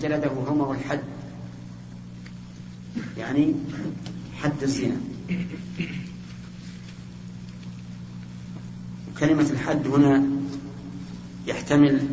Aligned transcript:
فجلده 0.00 0.30
عمر 0.48 0.72
الحد 0.72 1.00
يعني 3.18 3.54
حد 4.42 4.62
الزنا. 4.62 4.96
كلمة 9.18 9.50
الحد 9.50 9.86
هنا 9.86 10.24
يحتمل 11.46 12.08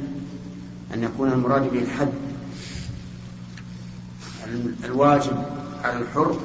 أن 0.94 1.04
يكون 1.04 1.32
المراد 1.32 1.72
به 1.74 1.80
الحد. 1.80 2.14
الواجب 4.84 5.46
على 5.84 6.00
الحر 6.00 6.40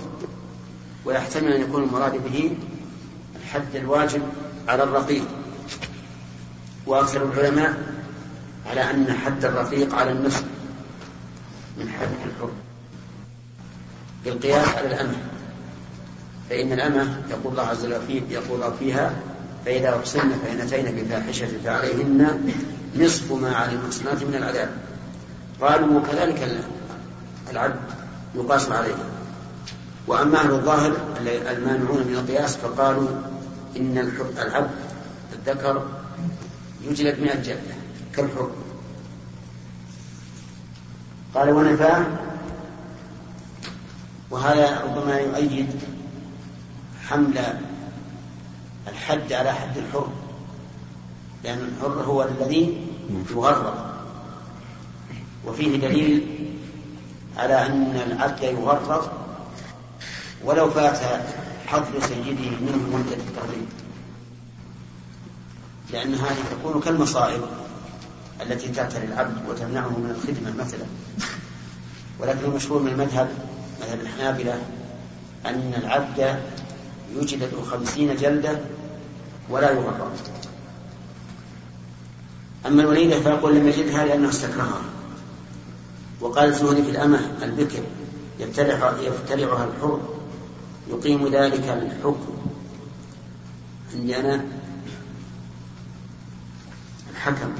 ويحتمل 1.04 1.52
أن 1.52 1.60
يكون 1.60 1.82
المراد 1.82 2.12
به 2.12 2.56
الحد 3.42 3.76
الواجب 3.76 4.22
على 4.68 4.82
الرقيق. 4.82 5.24
وأكثر 6.86 7.32
العلماء 7.32 8.02
على 8.66 8.90
أن 8.90 9.12
حد 9.12 9.44
الرقيق 9.44 9.94
على 9.94 10.12
النصف. 10.12 10.51
من 11.84 12.50
بالقياس 14.24 14.68
على 14.68 14.86
الأمة. 14.86 15.16
فإن 16.50 16.72
الأمة 16.72 17.22
يقول 17.30 17.52
الله 17.52 17.62
عز 17.62 17.84
وجل 17.84 18.22
يقول 18.30 18.60
فيها 18.78 19.12
فإذا 19.64 19.98
أحسن 19.98 20.32
فإن 20.44 20.60
أتينا 20.60 20.90
بفاحشة 20.90 21.48
فعليهن 21.64 22.52
نصف 22.96 23.32
ما 23.32 23.56
على 23.56 23.72
المحصنات 23.72 24.22
من 24.22 24.34
العذاب. 24.34 24.70
قالوا 25.60 26.00
وكذلك 26.00 26.64
العبد 27.50 27.80
يقاس 28.34 28.70
عليه. 28.70 28.94
وأما 30.06 30.38
أهل 30.38 30.50
الظاهر 30.50 30.96
المانعون 31.26 32.06
من 32.06 32.14
القياس 32.14 32.56
فقالوا 32.56 33.08
إن 33.76 33.98
العبد 34.38 34.70
الذكر 35.32 35.86
يجلد 36.84 37.20
من 37.20 37.30
الجلدة 37.30 37.74
كالحر 38.16 38.50
قال 41.34 41.50
ونفاه 41.50 42.06
وهذا 44.30 44.80
ربما 44.80 45.18
يؤيد 45.18 45.80
حمل 47.08 47.60
الحد 48.88 49.32
على 49.32 49.52
حد 49.52 49.78
الحر 49.78 50.08
لأن 51.44 51.58
الحر 51.58 52.02
هو 52.02 52.22
الذي 52.22 52.86
يغرق. 53.30 54.04
وفيه 55.46 55.76
دليل 55.76 56.26
على 57.36 57.66
أن 57.66 58.02
العبد 58.06 58.42
يغرق 58.42 59.12
ولو 60.44 60.70
فات 60.70 60.98
حظ 61.66 62.04
سيده 62.08 62.50
منه 62.50 62.98
مدة 62.98 63.16
التغريب. 63.16 63.66
لأن 65.92 66.14
هذه 66.14 66.42
تكون 66.50 66.80
كالمصائب. 66.80 67.42
التي 68.42 68.68
تعتري 68.68 69.04
العبد 69.04 69.48
وتمنعه 69.48 69.88
من 69.88 70.10
الخدمة 70.10 70.64
مثلا. 70.64 70.84
ولكن 72.20 72.44
المشهور 72.44 72.82
من 72.82 72.88
المذهب 72.88 73.28
مذهب 73.80 74.00
الحنابلة 74.00 74.62
أن 75.46 75.72
العبد 75.76 76.38
يجلد 77.14 77.54
خمسين 77.70 78.16
جلدة 78.16 78.60
ولا 79.50 79.70
يغرق 79.70 80.12
أما 82.66 82.82
الوليدة 82.82 83.20
فيقول 83.20 83.54
لم 83.56 83.68
يجدها 83.68 84.06
لأنه 84.06 84.28
استكرهها. 84.28 84.82
وقال 86.20 86.54
في 86.84 86.90
الأمة 86.90 87.20
البكر 87.42 87.82
يبتلع 88.40 88.94
يبتلعها 89.02 89.64
الحر 89.64 90.00
يقيم 90.90 91.28
ذلك 91.28 91.68
الحكم 91.68 92.36
عندي 93.94 94.16
أنا 94.20 94.44
الحكم. 97.10 97.52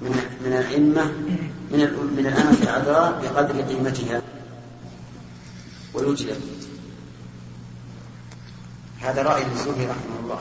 من 0.00 0.10
من 0.44 0.52
الأئمة 0.52 1.04
من 1.70 1.80
من 2.16 2.26
الأمة 2.26 2.62
العذراء 2.62 3.20
بقدر 3.22 3.62
قيمتها. 3.62 4.22
ويجلب 5.94 6.40
هذا 9.00 9.22
رأي 9.22 9.46
الزهري 9.46 9.86
رحمه 9.86 10.16
الله. 10.22 10.40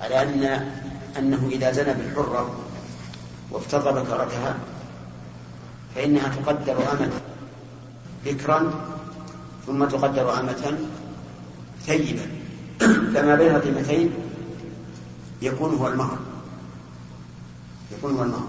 على 0.00 0.22
أن 0.22 0.70
أنه 1.18 1.48
إذا 1.52 1.72
زنى 1.72 1.94
بالحرة 1.94 2.56
وافتضى 3.50 4.00
بكرتها 4.00 4.56
فإنها 5.94 6.28
تقدر 6.28 6.76
أمة 6.92 7.10
بكرا 8.24 8.70
ثم 9.66 9.84
تقدر 9.84 10.40
أمة 10.40 10.78
ثيبا. 11.86 12.26
فما 13.14 13.34
بين 13.34 13.54
القيمتين 13.54 14.10
يكون 15.42 15.74
هو 15.74 15.88
المهر. 15.88 16.18
يكون 17.98 18.16
هو 18.16 18.22
المهر 18.22 18.48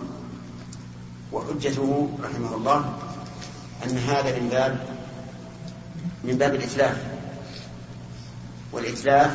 وحجته 1.33 2.09
رحمه 2.23 2.56
الله 2.56 2.94
أن 3.85 3.97
هذا 3.97 4.39
من 4.39 4.50
باب 4.50 4.95
من 6.23 6.38
باب 6.38 6.56
الإتلاف. 6.56 6.97
والإتلاف 8.72 9.31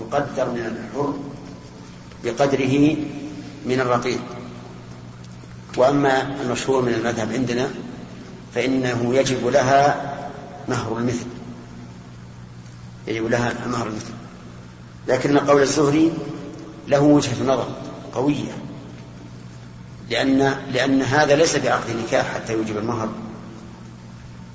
يقدر 0.00 0.50
من 0.50 0.60
الحر 0.66 1.14
بقدره 2.24 2.96
من 3.66 3.80
الرقيق. 3.80 4.20
وأما 5.76 6.42
المشهور 6.42 6.82
من 6.82 6.94
المذهب 6.94 7.32
عندنا 7.32 7.70
فإنه 8.54 9.14
يجب 9.14 9.46
لها 9.46 10.10
مهر 10.68 10.98
المثل. 10.98 11.26
يجب 13.06 13.26
لها 13.26 13.66
مهر 13.66 13.86
المثل. 13.86 14.12
لكن 15.08 15.38
قول 15.38 15.62
الزهري 15.62 16.12
له 16.88 17.00
وجهة 17.00 17.44
نظر 17.44 17.68
قوية. 18.14 18.59
لأن 20.10 20.38
لأن 20.72 21.02
هذا 21.02 21.36
ليس 21.36 21.56
بعقد 21.56 21.96
نكاح 22.06 22.34
حتى 22.34 22.52
يوجب 22.52 22.78
المهر 22.78 23.08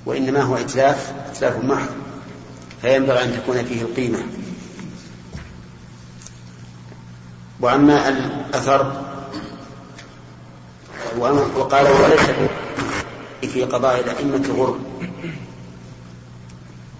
وإنما 0.06 0.42
هو 0.42 0.56
إتلاف 0.56 1.12
إتلاف 1.30 1.64
محض 1.64 1.88
فينبغي 2.82 3.24
أن 3.24 3.32
تكون 3.32 3.64
فيه 3.64 3.82
القيمة. 3.82 4.18
وأما 7.60 8.08
الأثر 8.08 9.02
وقال 11.56 11.86
وليس 11.86 12.30
في 13.52 13.64
قضاء 13.64 14.00
الأئمة 14.00 14.48
غر 14.56 14.78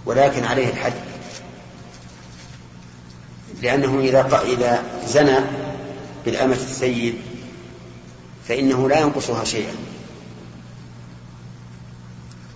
ولكن 0.06 0.44
عليه 0.44 0.68
الحد. 0.68 0.92
لأنه 3.62 4.00
إذا 4.00 4.40
إذا 4.44 4.82
زنى 5.06 5.38
بالأمة 6.24 6.54
السيد 6.54 7.14
فإنه 8.48 8.88
لا 8.88 9.00
ينقصها 9.00 9.44
شيئا. 9.44 9.74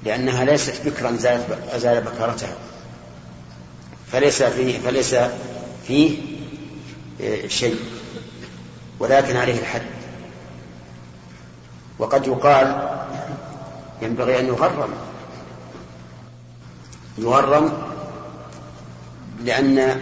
لأنها 0.04 0.44
ليست 0.44 0.86
بكرا 0.86 1.16
أزال 1.72 2.00
بكرتها 2.00 2.54
فليس 4.12 4.42
فيه 4.42 4.78
فليس 4.78 5.16
فيه 5.86 6.18
آه، 7.20 7.46
شيء. 7.46 7.76
ولكن 8.98 9.36
عليه 9.36 9.60
الحد. 9.60 9.82
وقد 11.98 12.26
يقال 12.26 12.98
ينبغي 14.02 14.40
أن 14.40 14.46
يغرم. 14.46 14.90
يغرم 17.18 17.72
لأن 19.44 20.00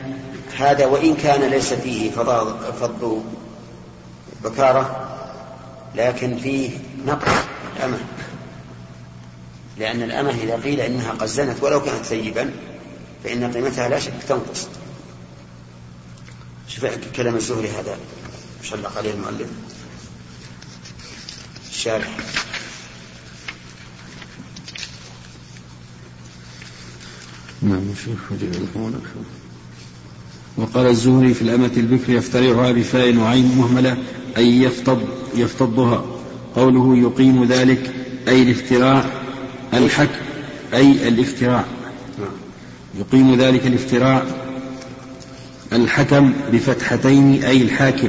هذا 0.56 0.86
وإن 0.86 1.16
كان 1.16 1.50
ليس 1.50 1.72
فيه 1.72 2.10
فضل 2.10 3.22
بكارة 4.44 5.07
لكن 5.94 6.38
فيه 6.38 6.70
نقص 7.06 7.32
الأمة. 7.76 7.98
لأن 9.78 10.02
الأمة 10.02 10.30
إذا 10.30 10.56
قيل 10.56 10.80
إنها 10.80 11.12
قد 11.12 11.26
زنت 11.26 11.62
ولو 11.62 11.82
كانت 11.82 12.04
ثيبا 12.04 12.50
فإن 13.24 13.52
قيمتها 13.52 13.88
لا 13.88 13.98
شك 13.98 14.12
تنقص. 14.28 14.68
شوف 16.68 16.86
كلام 17.16 17.36
الزهري 17.36 17.70
هذا. 17.70 17.98
شلق 18.62 18.96
عليه 18.96 19.10
المؤلف. 19.14 19.48
الشارح. 21.70 22.16
نعم 27.62 27.94
شيخ 28.04 28.18
وقال 30.56 30.86
الزهري 30.86 31.34
في 31.34 31.42
الأمة 31.42 31.70
البكر 31.76 32.12
يفترعها 32.12 32.72
بفاء 32.72 33.16
وعين 33.16 33.56
مهملة 33.56 33.96
أي 34.36 34.62
يفتض 34.62 34.98
يفتضها. 35.36 36.04
قوله 36.56 36.96
يقيم 36.96 37.44
ذلك 37.44 37.90
أي 38.28 38.42
الافتراع 38.42 39.04
الحك 39.74 40.10
أي 40.74 41.08
الافتراع 41.08 41.64
يقيم 42.98 43.34
ذلك 43.34 43.66
الافتراع 43.66 44.22
الحكم 45.72 46.32
بفتحتين 46.52 47.44
أي 47.44 47.62
الحاكم. 47.62 48.08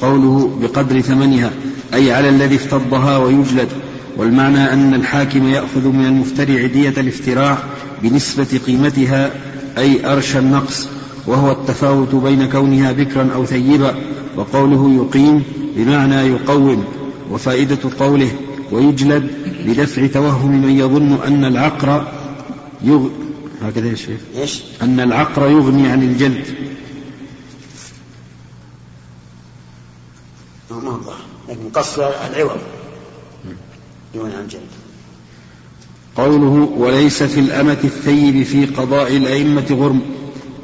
قوله 0.00 0.58
بقدر 0.62 1.00
ثمنها 1.00 1.50
أي 1.94 2.12
على 2.12 2.28
الذي 2.28 2.56
افتضها 2.56 3.18
ويجلد. 3.18 3.68
والمعنى 4.16 4.72
أن 4.72 4.94
الحاكم 4.94 5.48
يأخذ 5.48 5.88
من 5.88 6.06
المفترع 6.06 6.66
دية 6.66 6.88
الافتراع 6.88 7.58
بنسبة 8.02 8.60
قيمتها 8.66 9.30
أي 9.78 10.12
أرشى 10.12 10.38
النقص 10.38 10.88
وهو 11.26 11.52
التفاوت 11.52 12.14
بين 12.14 12.48
كونها 12.48 12.92
بكرا 12.92 13.30
أو 13.34 13.44
ثيبا. 13.46 13.94
وقوله 14.38 14.90
يقيم 14.90 15.42
بمعنى 15.76 16.14
يقوم 16.14 16.84
وفائدة 17.30 17.78
قوله 17.98 18.30
ويجلد 18.72 19.30
بدفع 19.66 20.06
توهم 20.06 20.62
من 20.62 20.78
يظن 20.78 21.18
أن 21.26 21.44
العقر 21.44 22.12
يغ... 22.84 23.08
هكذا 23.62 23.88
يا 23.88 23.94
شيخ. 23.94 24.20
إيش؟ 24.36 24.62
أن 24.82 25.00
العقر 25.00 25.50
يغني 25.50 25.88
عن 25.88 26.02
الجلد. 26.02 26.44
ما 30.70 30.90
هو 30.90 31.12
لكن 31.48 31.68
قص 31.74 31.98
العوض 31.98 32.58
يغني 34.14 34.34
عن 34.34 34.42
الجلد. 34.42 34.62
قوله 36.16 36.68
وليس 36.76 37.22
في 37.22 37.40
الأمة 37.40 37.78
الثيب 37.84 38.42
في 38.42 38.66
قضاء 38.66 39.16
الأئمة 39.16 39.66
غرم 39.70 40.00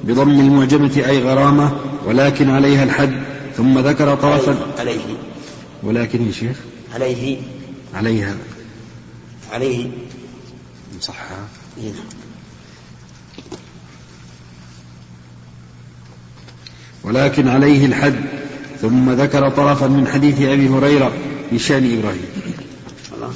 بضم 0.05 0.31
المعجمة 0.31 1.03
أي 1.07 1.23
غرامة 1.23 1.73
ولكن 2.07 2.51
عليها 2.51 2.85
الحد 2.85 3.24
ثم 3.57 3.79
ذكر 3.79 4.15
طرفا. 4.15 4.75
عليه 4.79 5.17
ولكن 5.83 6.27
يا 6.27 6.33
شيخ. 6.33 6.57
عليه. 6.95 7.43
عليها 7.95 8.37
عليه. 9.53 9.91
صحها 11.01 11.49
نعم 11.83 11.95
ولكن 17.03 17.49
عليه 17.49 17.87
الحد. 17.87 18.15
ثم 18.81 19.11
ذكر 19.11 19.51
طرفا 19.51 19.87
من 19.87 20.09
حديث 20.09 20.41
أبي 20.41 20.69
هريرة 20.69 21.13
في 21.51 21.59
شأن 21.59 21.99
إبراهيم. 21.99 22.29
الله 23.15 23.35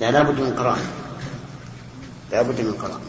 لا 0.00 0.10
لابد 0.10 0.40
من 0.40 0.52
قراءة. 0.52 1.01
لابد 2.32 2.60
من 2.60 2.72
قراءة. 2.72 3.00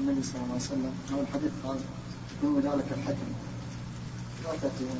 النبي 0.00 0.22
صلى 0.22 0.34
الله 0.34 0.54
عليه 0.54 0.64
وسلم 0.64 0.92
الحديث 1.28 1.52
قال 1.64 1.76
يكون 2.38 2.60
ذلك 2.60 2.84
الحكم. 2.98 3.28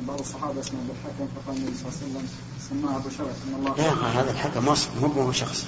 بعض 0.07 0.19
الصحابة 0.19 0.59
اسمه 0.59 0.79
الحكم 0.79 1.27
فقال 1.35 1.57
النبي 1.57 1.77
صلى 1.77 1.87
الله 1.87 1.97
عليه 1.97 2.05
وسلم 2.05 2.27
سماه 2.69 2.95
أبو 2.95 3.09
شرف 3.09 3.35
إن 3.47 3.53
الله 3.59 3.75
لا 3.77 4.21
هذا 4.21 4.31
الحكم 4.31 4.67
وصف 4.67 4.89
مو 5.01 5.21
هو 5.21 5.31
شخص. 5.31 5.65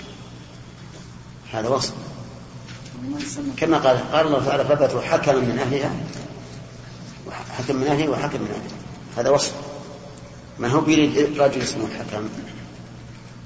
هذا 1.52 1.70
وصف. 1.70 1.94
كما 3.58 3.78
قال 3.78 4.12
قال 4.12 4.28
الله 4.28 4.46
تعالى 4.46 4.66
فبتوا 4.66 5.02
حكما 5.02 5.40
من 5.40 5.60
أهلها 5.60 5.92
حكم 7.58 7.76
من 7.76 7.88
أهله 7.88 8.10
وحكم 8.10 8.42
من 8.42 8.48
أهله 8.48 8.72
هذا 9.18 9.30
وصف. 9.30 9.54
ما 10.60 10.68
هو 10.68 10.82
بيريد 10.82 11.40
رجل 11.40 11.62
اسمه 11.62 11.86
الحكم؟ 11.86 12.30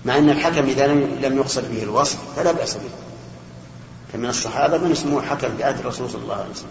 مع 0.05 0.17
أن 0.17 0.29
الحكم 0.29 0.65
إذا 0.65 0.87
لم 1.27 1.37
يقصد 1.37 1.71
به 1.71 1.83
الوصف 1.83 2.17
فلا 2.35 2.51
بأس 2.51 2.73
به. 2.73 2.89
فمن 4.13 4.25
الصحابة 4.25 4.77
من 4.77 4.91
اسمه 4.91 5.21
حكم 5.21 5.57
في 5.57 5.63
عهد 5.63 5.79
الرسول 5.79 6.09
صلى 6.09 6.21
الله 6.21 6.35
عليه 6.35 6.51
وسلم. 6.51 6.69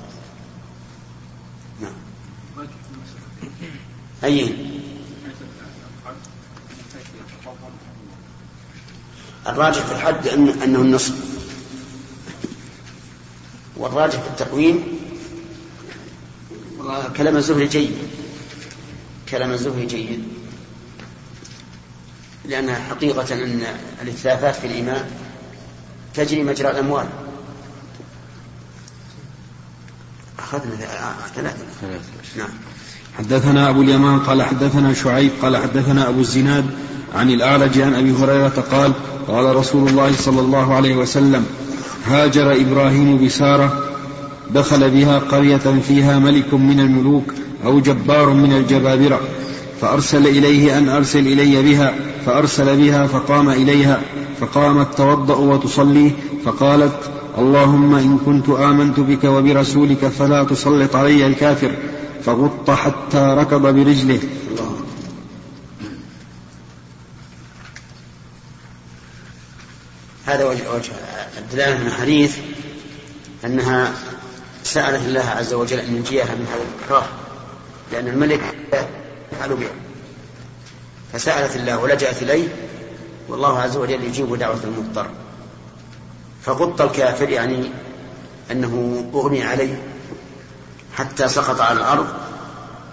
نعم. 1.80 1.92
أي؟ 4.24 4.54
الراجح 9.46 9.80
في 9.80 9.92
الحد 9.92 10.28
أن 10.28 10.48
أنه 10.48 10.80
النصف 10.80 11.14
والراجح 13.76 14.20
في 14.20 14.28
التقويم 14.28 15.00
كلام 17.16 17.36
الزهري 17.36 17.66
جيد. 17.66 17.96
كلام 19.28 19.50
الزهري 19.52 19.86
جيد. 19.86 20.39
لأن 22.48 22.74
حقيقة 22.74 23.34
أن 23.34 23.62
الإتلافات 24.02 24.54
في 24.54 24.66
الإيمان 24.66 25.04
تجري 26.14 26.42
مجرى 26.42 26.70
الأموال. 26.70 27.06
أخذنا 30.38 30.76
ثلاثة 31.34 31.56
نعم. 32.36 32.48
حدثنا 33.18 33.70
أبو 33.70 33.82
اليمان 33.82 34.18
قال 34.18 34.42
حدثنا 34.42 34.94
شعيب 34.94 35.30
قال 35.42 35.56
حدثنا 35.56 36.08
أبو 36.08 36.20
الزناد 36.20 36.64
عن 37.14 37.30
الأعرج 37.30 37.80
عن 37.80 37.94
أبي 37.94 38.12
هريرة 38.12 38.64
قال 38.72 38.92
قال 39.28 39.56
رسول 39.56 39.88
الله 39.88 40.12
صلى 40.12 40.40
الله 40.40 40.74
عليه 40.74 40.96
وسلم 40.96 41.46
هاجر 42.06 42.52
إبراهيم 42.52 43.26
بسارة 43.26 43.84
دخل 44.50 44.90
بها 44.90 45.18
قرية 45.18 45.80
فيها 45.88 46.18
ملك 46.18 46.54
من 46.54 46.80
الملوك 46.80 47.34
أو 47.64 47.80
جبار 47.80 48.30
من 48.30 48.52
الجبابرة 48.52 49.20
فأرسل 49.80 50.26
إليه 50.26 50.78
أن 50.78 50.88
أرسل 50.88 51.26
إلي 51.26 51.62
بها. 51.62 51.94
فأرسل 52.26 52.76
بها 52.76 53.06
فقام 53.06 53.50
إليها 53.50 54.00
فقامت 54.40 54.94
توضأ 54.96 55.36
وتصلي 55.36 56.12
فقالت 56.44 57.10
اللهم 57.38 57.94
إن 57.94 58.18
كنت 58.26 58.48
آمنت 58.48 59.00
بك 59.00 59.24
وبرسولك 59.24 60.08
فلا 60.08 60.44
تسلط 60.44 60.96
علي 60.96 61.26
الكافر 61.26 61.72
فغط 62.24 62.70
حتى 62.70 63.34
ركض 63.38 63.62
برجله. 63.62 64.20
هذا 70.26 70.44
وجه 70.44 70.74
وجه 70.74 70.92
الدلالة 71.38 71.78
من 71.78 71.86
الحديث 71.86 72.36
أنها 73.44 73.92
سألت 74.64 75.06
الله 75.06 75.24
عز 75.24 75.54
وجل 75.54 75.78
أن 75.78 75.96
ينجيها 75.96 76.34
من 76.34 76.46
هذا 76.52 76.62
الإكراه 76.62 77.06
لأن 77.92 78.08
الملك 78.08 78.40
يفعل 79.32 79.54
بها. 79.56 79.89
فسألت 81.12 81.56
الله 81.56 81.78
ولجأت 81.78 82.22
إليه 82.22 82.48
والله 83.28 83.58
عز 83.60 83.76
وجل 83.76 84.04
يجيب 84.04 84.36
دعوة 84.36 84.60
المضطر. 84.64 85.06
فغط 86.42 86.80
الكافر 86.80 87.28
يعني 87.28 87.70
أنه 88.50 89.04
أغمي 89.14 89.42
عليه 89.42 89.82
حتى 90.94 91.28
سقط 91.28 91.60
على 91.60 91.78
الأرض 91.78 92.06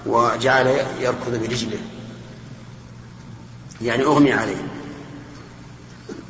وجعل 0.06 0.68
يركض 1.00 1.42
برجله. 1.42 1.80
يعني 3.82 4.04
أغمي 4.04 4.34
عليه. 4.34 4.68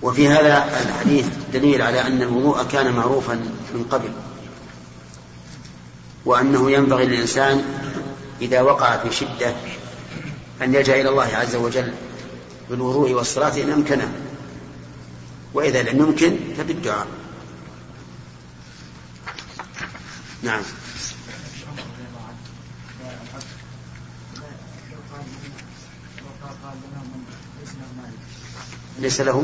وفي 0.02 0.28
هذا 0.28 0.82
الحديث 0.82 1.26
دليل 1.54 1.82
على 1.82 2.02
أن 2.02 2.22
الوضوء 2.22 2.64
كان 2.64 2.94
معروفا 2.94 3.34
من 3.74 3.86
قبل 3.92 4.10
وأنه 6.26 6.72
ينبغي 6.72 7.06
للإنسان 7.06 7.64
إذا 8.42 8.62
وقع 8.62 8.98
في 8.98 9.16
شدة 9.16 9.54
أن 10.62 10.74
يلجأ 10.76 11.02
إلى 11.02 11.10
الله 11.10 11.36
عز 11.36 11.56
وجل 11.56 11.94
بالوضوء 12.70 13.12
والصلاة 13.14 13.64
إن 13.64 13.70
أمكنه 13.72 14.12
وإذا 15.54 15.84
لم 15.84 16.00
يمكن 16.00 16.38
فبالدعاء 16.58 17.08
نعم. 20.44 20.62
ليس 29.00 29.22
له؟ 29.22 29.44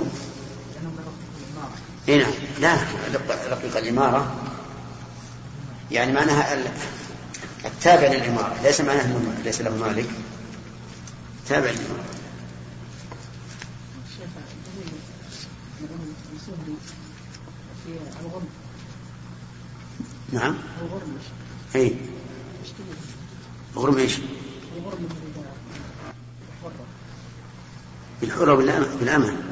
اي 2.10 2.18
نعم. 2.18 2.32
لا 2.60 2.78
رقيق 3.52 3.78
الإمارة. 3.78 4.36
يعني 5.92 6.12
معناها 6.14 6.54
ال- 6.54 6.72
التابع 7.66 8.08
للإمارة. 8.08 8.56
ليس 8.64 8.82
معناها 8.82 9.06
أنه 9.06 9.34
ليس 9.44 9.62
له 9.62 9.76
مالك. 9.78 10.06
تابع 11.50 11.70
الغرب 18.22 18.44
نعم 20.32 20.56
الغرب 20.82 21.02
اي 21.76 21.82
إيش 21.82 21.92
دليل؟ 22.80 22.96
غرم 23.76 23.98
إيش؟ 23.98 24.14
حرة 28.34 28.56
بالحرة 28.56 28.62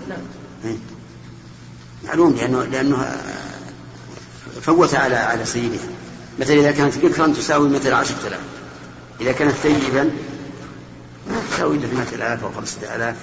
لا 0.07 0.17
إيه. 0.65 0.77
معلوم 2.03 2.35
لأنه 2.35 2.63
لأنه 2.63 3.17
فوت 4.61 4.95
على 4.95 5.15
على 5.15 5.45
سيدها 5.45 5.87
مثلا 6.39 6.55
إذا 6.55 6.71
كانت 6.71 6.97
بكرا 6.97 7.27
تساوي 7.27 7.69
مثل 7.69 7.93
عشرة 7.93 8.27
آلاف 8.27 8.39
إذا 9.21 9.31
كانت 9.31 9.51
ثيبا 9.51 10.11
تساوي 11.49 11.77
اثنة 11.77 12.15
آلاف 12.15 12.43
أو 12.43 12.51
خمسة 12.51 12.95
آلاف. 12.95 13.15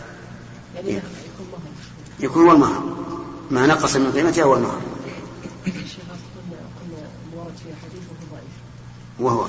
يعني. 0.75 1.01
يكون 2.21 2.45
هو 2.45 2.53
المهر 2.53 2.83
ما 3.51 3.67
نقص 3.67 3.97
من 3.97 4.13
قيمته 4.13 4.43
هو 4.43 4.57
المهر 4.57 4.81
وهو. 9.19 9.49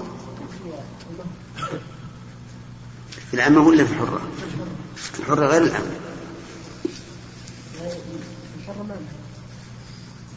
في 3.32 3.34
العامة 3.34 3.62
ولا 3.62 3.86
في 3.86 3.94
الحرة؟ 3.94 4.22
الحرة 5.20 5.46
غير 5.48 5.64
العامة 5.64 5.92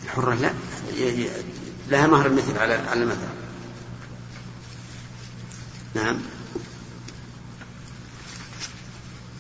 الحرة 0.05 0.35
لا. 0.35 0.53
لها 1.89 2.07
مهر 2.07 2.31
على 2.59 2.75
على 2.75 3.03
المثل. 3.03 3.19
نعم. 5.95 6.17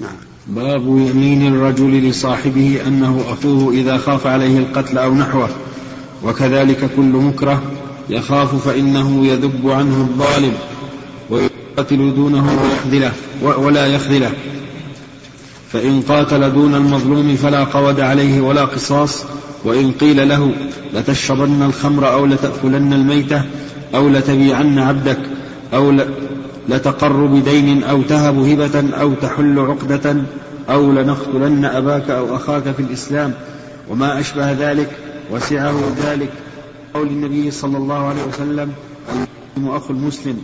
نعم. 0.03 0.17
باب 0.47 0.83
يمين 0.83 1.47
الرجل 1.47 2.09
لصاحبه 2.09 2.81
أنه 2.87 3.25
أخوه 3.29 3.73
إذا 3.73 3.97
خاف 3.97 4.27
عليه 4.27 4.59
القتل 4.59 4.99
أو 4.99 5.15
نحوه 5.15 5.49
وكذلك 6.25 6.91
كل 6.97 7.03
مكره 7.03 7.63
يخاف 8.11 8.69
فإنه 8.69 9.27
يذب 9.27 9.71
عنه 9.71 10.01
الظالم 10.01 10.53
ويقاتل 11.31 12.15
دونه 12.15 12.63
ويخذله 12.63 13.13
ولا 13.59 13.87
يخذله. 13.87 14.31
فإن 15.73 16.03
قاتل 16.09 16.53
دون 16.53 16.75
المظلوم 16.75 17.37
فلا 17.37 17.65
قود 17.65 18.01
عليه 18.01 18.41
ولا 18.41 18.65
قصاص 18.65 19.25
وإن 19.65 19.93
قيل 19.93 20.29
له 20.29 20.53
لتشربن 20.95 21.63
الخمر 21.63 22.13
أو 22.13 22.27
لتأكلن 22.27 22.93
الميتة 22.93 23.43
أو 23.95 24.09
لتبيعن 24.09 24.79
عبدك 24.79 25.19
أو 25.75 25.91
لتقر 26.69 27.27
بدين 27.27 27.83
أو 27.83 28.03
تهب 28.03 28.39
هبة 28.39 28.97
أو 29.01 29.15
تحل 29.15 29.59
عقدة 29.59 30.17
أو 30.71 30.93
لنقتلن 30.93 31.65
أباك 31.65 32.11
أو 32.11 32.37
أخاك 32.37 32.63
في 32.63 32.83
الإسلام. 32.83 33.35
وما 33.91 34.21
أشبه 34.21 34.53
ذلك 34.53 34.91
وسعه 35.31 35.81
ذلك. 35.97 36.33
قول 36.95 37.07
النبي 37.07 37.51
صلى 37.51 37.77
الله 37.77 38.07
عليه 38.09 38.25
وسلم 38.25 38.73
المسلم 39.57 39.77
أخو 39.77 39.93
المسلم. 39.93 40.39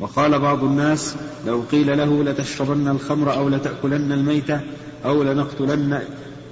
وقال 0.00 0.38
بعض 0.38 0.64
الناس 0.64 1.14
لو 1.46 1.62
قيل 1.72 1.98
له 1.98 2.24
لتشربن 2.24 2.88
الخمر 2.88 3.32
أو 3.32 3.48
لتأكلن 3.48 4.12
الميتة 4.12 4.60
أو 5.04 5.22
لنقتلن 5.22 6.00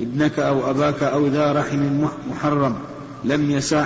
ابنك 0.00 0.38
أو 0.38 0.70
أباك 0.70 1.02
أو 1.02 1.26
ذا 1.26 1.52
رحم 1.52 2.06
محرم 2.30 2.74
لم 3.24 3.50
يسع 3.50 3.84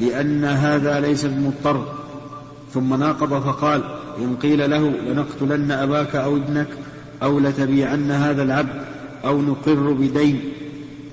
لأن 0.00 0.44
هذا 0.44 1.00
ليس 1.00 1.24
بمضطر. 1.24 1.84
ثم 2.74 2.94
ناقض 2.94 3.42
فقال 3.44 3.97
إن 4.18 4.36
قيل 4.42 4.70
له 4.70 4.88
لنقتلن 4.88 5.70
أباك 5.70 6.16
أو 6.16 6.36
ابنك 6.36 6.68
أو 7.22 7.38
لتبيعن 7.38 8.10
هذا 8.10 8.42
العبد 8.42 8.84
أو 9.24 9.42
نقر 9.42 9.92
بدين 9.92 10.52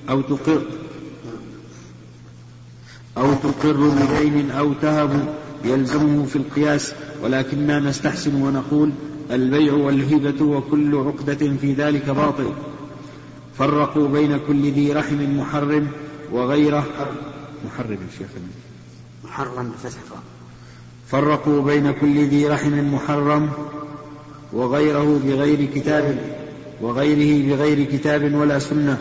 أو 0.10 0.22
تقر 0.22 0.62
أو 3.18 3.34
تقر 3.34 3.90
بدين 3.90 4.52
أو 4.52 4.74
تهب 4.74 5.36
يلزمه 5.66 6.26
في 6.26 6.36
القياس 6.36 6.94
ولكننا 7.24 7.80
نستحسن 7.80 8.36
ونقول 8.36 8.92
البيع 9.32 9.74
والهبة 9.74 10.46
وكل 10.46 10.96
عقدة 10.96 11.58
في 11.62 11.74
ذلك 11.74 12.10
باطل. 12.10 12.54
فرقوا 13.58 14.08
بين 14.08 14.40
كل 14.48 14.72
ذي 14.72 14.94
رحم 14.94 15.38
محرم 15.38 15.88
وغيره. 16.32 16.86
محرم 17.66 17.98
الشيخ 18.12 18.28
محرم 19.24 19.72
بفتح 19.72 20.00
فرقوا 21.08 21.62
بين 21.62 21.92
كل 21.92 22.28
ذي 22.28 22.48
رحم 22.48 22.94
محرم 22.94 23.50
وغيره 24.54 25.22
بغير 25.26 25.66
كتاب 25.76 26.18
وغيره 26.82 27.56
بغير 27.56 27.84
كتاب 27.84 28.34
ولا 28.34 28.60
سنة. 28.60 28.98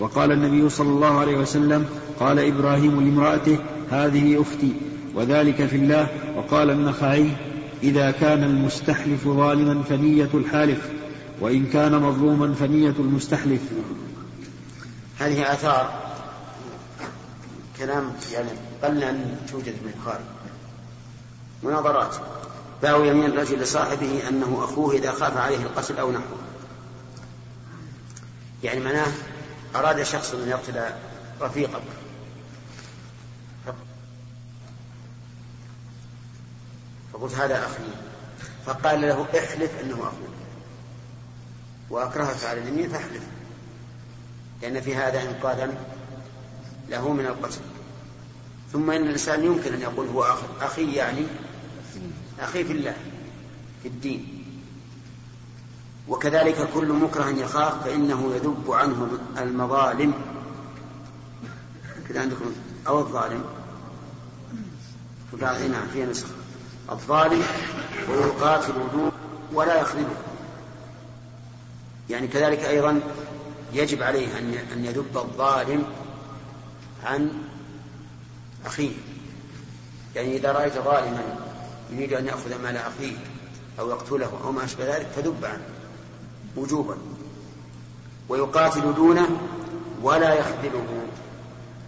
وقال 0.00 0.32
النبي 0.32 0.68
صلى 0.68 0.88
الله 0.88 1.18
عليه 1.18 1.36
وسلم 1.38 1.86
قال 2.20 2.38
إبراهيم 2.38 3.00
لامرأته 3.00 3.58
هذه 3.90 4.42
أختي 4.42 4.72
وذلك 5.14 5.66
في 5.66 5.76
الله. 5.76 6.06
وقال 6.36 6.70
النخعي 6.70 7.26
إذا 7.82 8.10
كان 8.10 8.44
المستحلف 8.44 9.28
ظالما 9.28 9.82
فنية 9.82 10.28
الحالف 10.34 10.90
وإن 11.40 11.66
كان 11.66 12.02
مظلوما 12.02 12.54
فنية 12.54 12.94
المستحلف. 12.98 13.60
هذه 15.18 15.52
آثار 15.52 15.92
كلام 17.78 18.04
يعني 18.32 18.48
قل 18.82 19.02
أن 19.02 19.36
توجد 19.52 19.74
من 19.84 19.92
البخاري 19.94 20.24
مناظرات. 21.62 22.16
باو 22.82 23.04
يمين 23.04 23.30
الرجل 23.30 23.58
لصاحبه 23.58 24.28
أنه 24.28 24.64
أخوه 24.64 24.94
إذا 24.94 25.12
خاف 25.12 25.36
عليه 25.36 25.58
القتل 25.58 25.98
أو 25.98 26.10
نحوه. 26.10 26.38
يعني 28.62 28.80
معناه 28.80 29.12
أراد 29.76 30.02
شخص 30.02 30.34
أن 30.34 30.48
يقتل 30.48 30.84
رفيقك 31.40 31.82
فقلت 37.12 37.34
هذا 37.34 37.66
أخي. 37.66 37.82
فقال 38.66 39.00
له 39.00 39.26
احلف 39.38 39.80
أنه 39.80 39.94
أخوك 39.94 40.32
وأكرهك 41.90 42.44
على 42.44 42.60
اليمين 42.60 42.88
فاحلف. 42.88 43.22
لأن 44.62 44.80
في 44.80 44.96
هذا 44.96 45.22
إنقاذا 45.22 45.74
له 46.88 47.12
من 47.12 47.26
القتل. 47.26 47.60
ثم 48.72 48.90
إن 48.90 49.02
الإنسان 49.02 49.44
يمكن 49.44 49.72
أن 49.74 49.80
يقول 49.80 50.08
هو 50.08 50.36
أخي 50.60 50.94
يعني 50.94 51.26
أخي 52.42 52.64
في 52.64 52.72
الله 52.72 52.96
في 53.82 53.88
الدين. 53.88 54.44
وكذلك 56.08 56.68
كل 56.74 56.92
مكره 56.92 57.28
يخاف 57.28 57.84
فإنه 57.84 58.34
يذب 58.34 58.64
عنه 58.68 59.08
المظالم. 59.38 60.14
كذا 62.08 62.20
عندكم؟ 62.20 62.52
أو 62.86 62.98
الظالم. 62.98 63.44
وقال 65.32 65.70
نعم 65.70 65.86
في 65.92 66.04
نسخ 66.04 66.26
الظالم 66.90 67.42
ويقاتل 68.08 68.72
دون 68.92 69.12
ولا 69.52 69.80
يخذله. 69.80 70.16
يعني 72.10 72.28
كذلك 72.28 72.58
أيضا 72.58 73.00
يجب 73.72 74.02
عليه 74.02 74.38
أن 74.72 74.84
يذب 74.84 75.16
الظالم 75.16 75.84
عن 77.04 77.32
أخيه. 78.66 78.92
يعني 80.16 80.36
إذا 80.36 80.52
رأيت 80.52 80.74
ظالما 80.74 81.51
يريد 81.92 82.12
أن 82.12 82.26
يأخذ 82.26 82.62
مال 82.62 82.76
أخيه 82.76 83.16
أو 83.78 83.90
يقتله 83.90 84.40
أو 84.44 84.52
ما 84.52 84.64
أشبه 84.64 84.96
ذلك 84.96 85.06
فذب 85.16 85.44
عنه 85.44 85.64
وجوبا. 86.56 86.96
ويقاتل 88.28 88.94
دونه 88.94 89.28
ولا 90.02 90.34
يخذله 90.34 91.06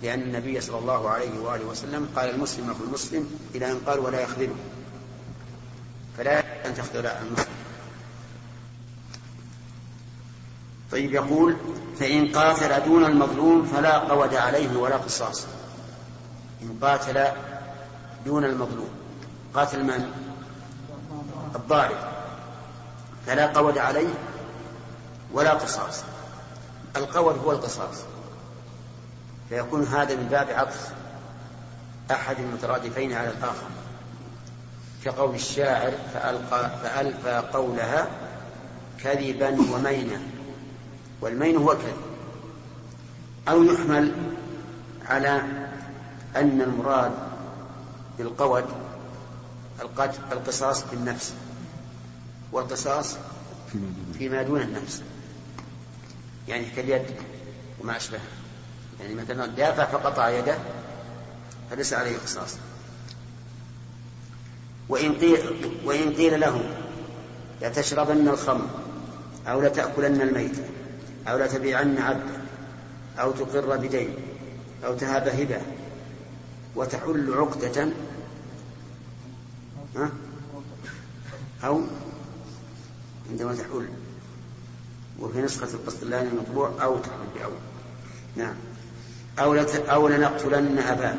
لأن 0.03 0.23
النبي 0.23 0.61
صلى 0.61 0.79
الله 0.79 1.11
عليه 1.11 1.41
وآله 1.41 1.65
وسلم 1.65 2.09
قال 2.17 2.31
المسلم 2.31 2.71
أخو 2.71 2.85
المسلم 2.85 3.39
إلى 3.55 3.73
أن 3.73 3.79
قال 3.87 3.99
ولا 3.99 4.21
يخذله. 4.21 4.55
فلا 6.19 6.67
أن 6.69 6.75
تخذل 6.75 7.07
المسلم. 7.07 7.55
طيب 10.93 11.15
يقول 11.15 11.57
فإن 11.99 12.29
قاتل 12.29 12.85
دون 12.85 13.05
المظلوم 13.05 13.65
فلا 13.65 13.99
قود 13.99 14.35
عليه 14.35 14.77
ولا 14.77 14.97
قصاص. 14.97 15.47
إن 16.63 16.79
قاتل 16.83 17.25
دون 18.27 18.45
المظلوم. 18.45 19.04
قاتل 19.55 19.85
من؟ 19.85 20.13
الضارب. 21.55 21.97
فلا 23.27 23.47
قود 23.47 23.79
عليه 23.79 24.15
ولا 25.33 25.53
قصاص. 25.53 26.05
القود 26.97 27.39
هو 27.39 27.53
القصاص. 27.53 27.97
فيكون 29.49 29.85
هذا 29.85 30.17
من 30.17 30.29
باب 30.31 30.51
عطف 30.51 30.93
أحد 32.11 32.37
المترادفين 32.39 33.13
على 33.13 33.29
الآخر. 33.29 33.67
كقول 35.05 35.35
الشاعر 35.35 35.93
فألقى 36.15 36.71
فألفى 36.83 37.43
قولها 37.53 38.07
كذبا 39.03 39.49
ومينا. 39.49 40.21
والمين 41.21 41.57
هو 41.57 41.73
الكذب 41.73 41.97
أو 43.49 43.63
يحمل 43.63 44.13
على 45.09 45.43
أن 46.37 46.61
المراد 46.61 47.13
بالقود 48.19 48.84
القصاص 50.33 50.85
في 50.85 50.93
النفس. 50.93 51.35
والقصاص 52.53 53.17
فيما 54.19 54.43
دون. 54.43 54.61
النفس. 54.61 55.03
يعني 56.49 56.65
كاليد 56.77 57.03
وما 57.81 57.97
أشبه. 57.97 58.21
يعني 59.01 59.15
مثلا 59.15 59.47
دافع 59.47 59.85
فقطع 59.85 60.31
يده 60.31 60.59
فليس 61.71 61.93
عليه 61.93 62.17
قصاص. 62.19 62.57
وإن 64.89 65.13
قيل, 65.13 65.39
وإن 65.85 66.13
قيل 66.15 66.41
له 66.41 66.77
لتشربن 67.63 68.29
الخمر 68.29 68.69
أو 69.47 69.61
لتأكلن 69.61 70.21
الميت 70.21 70.57
أو 71.29 71.39
لتبيعن 71.39 71.99
عبدا 71.99 72.45
أو 73.19 73.33
تقر 73.33 73.77
بدين 73.77 74.15
أو 74.85 74.95
تهاب 74.95 75.29
هبة 75.29 75.61
وتحل 76.77 77.35
عقدة 77.35 77.89
ها؟ 79.97 80.11
أو 81.65 81.83
عندما 83.31 83.55
تحل 83.55 83.89
وفي 85.21 85.43
نسخة 85.43 85.75
القسطلاني 85.75 86.29
المطبوع 86.29 86.85
أو 86.85 86.99
تحل 86.99 87.27
بأو 87.35 87.51
نعم. 88.37 88.55
أو 89.39 89.55
أو 89.89 90.09
لنقتلن 90.09 90.79
أباك. 90.79 91.19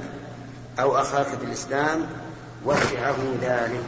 أو 0.79 0.97
أخاك 0.97 1.25
في 1.25 1.45
الإسلام 1.45 2.07
وسعه 2.65 3.17
ذلك. 3.41 3.85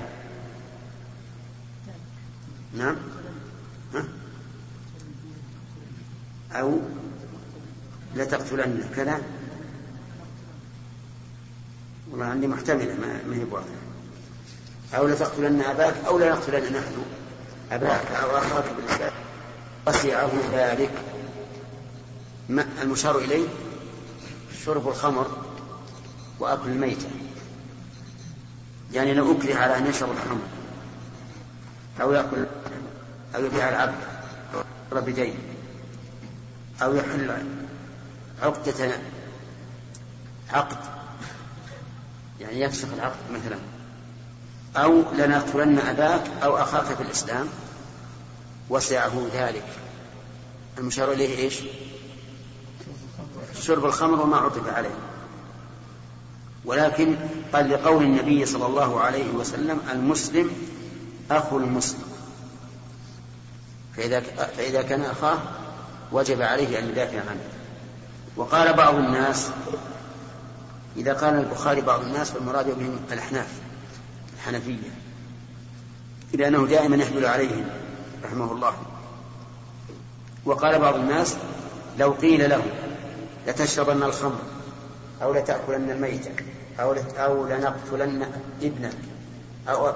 نعم. 2.78 2.96
ها؟ 3.94 4.04
أو 6.52 6.80
لتقتلن. 8.16 8.90
كذا. 8.96 9.22
والله 12.12 12.26
عندي 12.26 12.48
محتملة 12.48 12.96
ما 13.28 13.36
هي 13.36 13.46
بواضحة 13.46 13.87
أو 14.96 15.08
لتقتلن 15.08 15.62
أباك 15.62 15.94
أو 16.08 16.20
لنقتلن 16.20 16.64
نحن. 16.64 17.06
أباك 17.72 18.12
أو 18.12 18.38
أخاك 18.38 18.64
بالإسلام. 18.78 19.12
وسعه 19.88 20.32
ذلك. 20.54 20.92
المشار 22.82 23.18
إليه؟ 23.18 23.48
شرب 24.66 24.88
الخمر 24.88 25.28
وأكل 26.40 26.70
الميتة. 26.70 27.10
يعني 28.94 29.14
لو 29.14 29.32
أكره 29.32 29.56
على 29.56 29.78
أن 29.78 29.88
يشرب 29.88 30.12
الخمر. 30.12 30.48
أو 32.02 32.14
يأكل 32.14 32.46
أو 33.36 33.46
يبيع 33.46 33.70
العبد 33.70 33.96
بدين 34.92 35.36
أو 36.82 36.96
يحل 36.96 37.46
عقدة 38.42 38.92
عقد. 40.50 40.78
يعني 42.40 42.62
يفسخ 42.62 42.88
العقد 42.94 43.32
مثلا. 43.32 43.58
أو 44.78 45.04
لنقتلن 45.18 45.80
أباك 45.80 46.24
أو 46.44 46.58
أخاك 46.58 46.86
في 46.86 47.04
الإسلام. 47.04 47.48
وسعه 48.70 49.28
ذلك. 49.34 49.66
المشار 50.78 51.12
إليه 51.12 51.38
إيش؟ 51.38 51.60
شرب 53.62 53.86
الخمر 53.86 54.22
وما 54.22 54.38
عطف 54.38 54.74
عليه. 54.74 54.96
ولكن 56.66 57.16
قال 57.54 57.70
لقول 57.70 58.04
النبي 58.04 58.46
صلى 58.46 58.66
الله 58.66 59.00
عليه 59.00 59.32
وسلم 59.32 59.80
المسلم 59.92 60.52
أخو 61.32 61.58
المسلم. 61.58 62.08
فإذا, 63.98 64.20
فإذا 64.58 64.82
كان 64.82 65.02
أخاه 65.02 65.38
وجب 66.12 66.42
عليه 66.42 66.80
أن 66.80 66.90
يدافع 66.90 67.20
عنه. 67.20 67.44
وقال 68.36 68.74
بعض 68.74 68.96
الناس 68.96 69.50
إذا 70.98 71.14
قال 71.14 71.34
البخاري 71.34 71.82
بعض 71.82 72.02
الناس 72.02 72.32
فالمراد 72.32 72.66
بهم 72.80 73.00
الأحناف. 73.12 73.48
الحنفية 74.38 74.90
لأنه 76.34 76.68
دائما 76.68 76.96
يحمل 76.96 77.26
عليهم 77.26 77.66
رحمه 78.24 78.52
الله. 78.52 78.74
وقال 80.46 80.80
بعض 80.80 80.96
الناس 80.96 81.38
لو 81.98 82.12
قيل 82.12 82.50
له 82.50 82.64
لتشربن 83.48 84.04
الخمر 84.04 84.40
أو 85.22 85.34
لتأكلن 85.34 85.92
الميتة 85.92 86.32
أو 86.80 86.94
أو 87.18 87.48
لنقتلن 87.48 88.28
ابنك 88.62 88.98
أو 89.68 89.94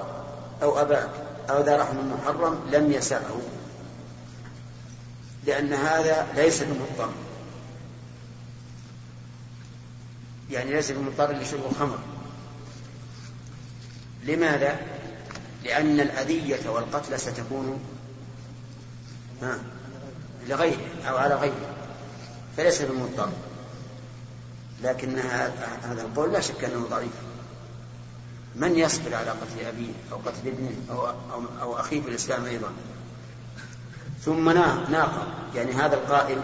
أو 0.62 0.80
أباك 0.80 1.10
أو 1.50 1.62
ذا 1.62 1.76
رحم 1.76 1.96
محرم 2.12 2.60
لم 2.72 2.92
يسعه. 2.92 3.40
لأن 5.46 5.72
هذا 5.72 6.26
ليس 6.36 6.62
بمضطر. 6.62 7.12
يعني 10.50 10.72
ليس 10.72 10.90
بمضطر 10.90 11.32
لشرب 11.32 11.60
الخمر. 11.70 11.98
لماذا؟ 14.22 14.80
لأن 15.64 16.00
الأذية 16.00 16.70
والقتل 16.70 17.20
ستكون 17.20 17.80
لغيره 20.48 21.08
أو 21.08 21.16
على 21.16 21.34
غيره 21.34 21.74
فليس 22.56 22.82
بمضطر. 22.82 23.28
لكن 24.82 25.18
هذا 25.18 26.02
القول 26.02 26.32
لا 26.32 26.40
شك 26.40 26.64
أنه 26.64 26.86
ضعيف. 26.90 27.12
من 28.56 28.78
يصبر 28.78 29.14
على 29.14 29.30
قتل 29.30 29.66
أبيه 29.66 29.92
أو 30.12 30.16
قتل 30.16 30.48
ابنه 30.48 30.76
أو, 30.90 31.06
أو, 31.06 31.42
أو 31.62 31.80
أخيه 31.80 32.00
في 32.00 32.08
الإسلام 32.08 32.44
أيضا؟ 32.44 32.68
ثم 34.24 34.50
ناقض. 34.50 35.26
يعني 35.54 35.72
هذا 35.72 35.94
القائل 35.94 36.38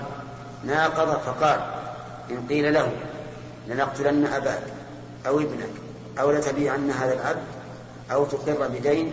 ناقض 0.64 1.20
فقال 1.20 1.60
إن 2.30 2.46
قيل 2.48 2.74
له 2.74 2.92
لنقتلن 3.68 4.26
أباك 4.26 4.62
أو 5.26 5.40
ابنك 5.40 5.70
أو 6.20 6.30
لتبيعن 6.30 6.90
هذا 6.90 7.14
العبد 7.14 7.57
أو 8.10 8.24
تقر 8.24 8.68
بدين 8.68 9.12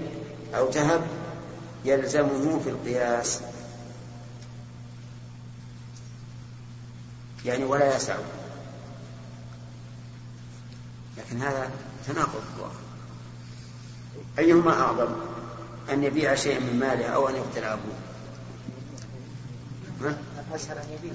أو 0.56 0.72
تهب 0.72 1.08
يلزمه 1.86 2.60
في 2.60 2.70
القياس. 2.70 3.42
يعني 7.46 7.64
ولا 7.64 7.96
يسعه 7.96 8.24
لكن 11.18 11.42
هذا 11.42 11.70
تناقض 12.08 12.72
أيهما 14.40 14.82
أعظم؟ 14.82 15.16
أن 15.92 16.04
يبيع 16.04 16.36
شيئا 16.36 16.60
من 16.60 16.80
ماله 16.80 17.06
أو 17.06 17.30
أن 17.30 17.36
يقتل 17.36 17.64
أبوه. 17.64 17.96
أسهل 20.56 20.78
أن 20.78 20.88
يبيع. 21.00 21.14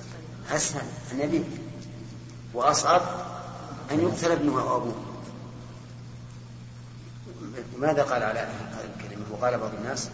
أسهل 0.51 0.85
أن 1.13 1.21
يبيع. 1.21 1.43
وأصعب 2.55 3.03
أن 3.91 4.01
يقتل 4.01 4.33
ابنه 4.33 4.61
أو 4.61 4.77
أبوه. 4.77 4.95
ماذا 7.79 8.03
قال 8.03 8.23
على 8.23 8.39
هذه 8.39 8.91
الكلمة؟ 8.97 9.25
وقال 9.31 9.59
بعض 9.59 9.71
الناس 9.79 10.09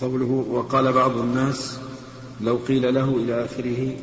قوله 0.00 0.44
وقال 0.50 0.92
بعض 0.92 1.18
الناس 1.18 1.78
لو 2.40 2.56
قيل 2.56 2.94
له 2.94 3.16
إلى 3.16 3.44
آخره. 3.44 3.96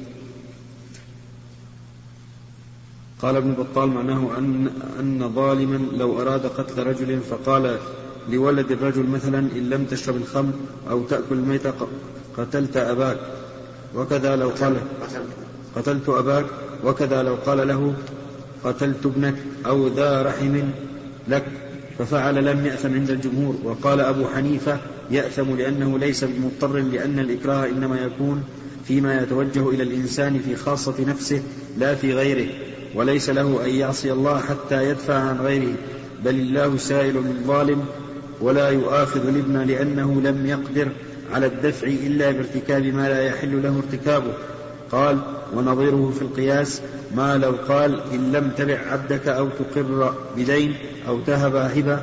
قال 3.21 3.35
ابن 3.35 3.53
بطال 3.53 3.89
معناه 3.89 4.37
أن, 4.37 4.67
أن 4.99 5.33
ظالما 5.35 5.77
لو 5.97 6.21
أراد 6.21 6.45
قتل 6.45 6.87
رجل 6.87 7.21
فقال 7.21 7.79
لولد 8.29 8.71
الرجل 8.71 9.05
مثلا 9.05 9.39
إن 9.39 9.69
لم 9.69 9.85
تشرب 9.85 10.15
الخمر 10.15 10.53
أو 10.89 11.03
تأكل 11.03 11.35
الميت 11.35 11.67
قتلت 12.37 12.77
أباك. 12.77 13.19
وكذا 13.95 14.35
لو 14.35 14.49
قال 14.49 14.77
قتلت 15.75 16.09
أباك. 16.09 16.45
وكذا 16.85 17.23
لو 17.23 17.35
قال 17.35 17.67
له 17.67 17.93
قتلت 18.63 19.05
ابنك 19.05 19.35
أو 19.65 19.87
ذا 19.87 20.21
رحم 20.21 20.61
لك 21.27 21.43
ففعل 21.97 22.45
لم 22.45 22.65
يأثم 22.65 22.93
عند 22.93 23.09
الجمهور. 23.09 23.55
وقال 23.63 23.99
أبو 23.99 24.25
حنيفة 24.35 24.77
يأثم 25.11 25.55
لأنه 25.55 25.99
ليس 25.99 26.23
بمضطر 26.23 26.77
لأن 26.77 27.19
الإكراه 27.19 27.65
إنما 27.65 27.99
يكون 27.99 28.43
فيما 28.87 29.21
يتوجه 29.21 29.69
إلى 29.69 29.83
الإنسان 29.83 30.39
في 30.39 30.55
خاصة 30.55 30.93
نفسه 31.07 31.41
لا 31.77 31.95
في 31.95 32.13
غيره. 32.13 32.47
وليس 32.95 33.29
له 33.29 33.65
أن 33.65 33.69
يعصي 33.69 34.11
الله 34.11 34.39
حتى 34.39 34.89
يدفع 34.89 35.13
عن 35.13 35.37
غيره. 35.37 35.73
بل 36.25 36.35
الله 36.35 36.77
سائل 36.77 37.13
من 37.13 37.43
ظالم 37.47 37.85
ولا 38.41 38.69
يؤاخذ 38.69 39.27
الابن 39.27 39.57
لأنه 39.57 40.21
لم 40.21 40.45
يقدر 40.45 40.87
على 41.33 41.45
الدفع 41.45 41.87
إلا 41.87 42.31
بارتكاب 42.31 42.85
ما 42.85 43.09
لا 43.09 43.21
يحل 43.21 43.63
له 43.63 43.77
ارتكابه. 43.77 44.33
قال 44.95 45.19
ونظيره 45.53 46.13
في 46.15 46.21
القياس 46.21 46.81
ما 47.15 47.37
لو 47.37 47.51
قال 47.67 48.01
إن 48.13 48.31
لم 48.31 48.51
تبع 48.57 48.79
عبدك 48.91 49.27
أو 49.27 49.49
تقر 49.49 50.13
بدين 50.37 50.75
أو 51.07 51.19
تهب 51.19 51.55
هبة 51.55 51.99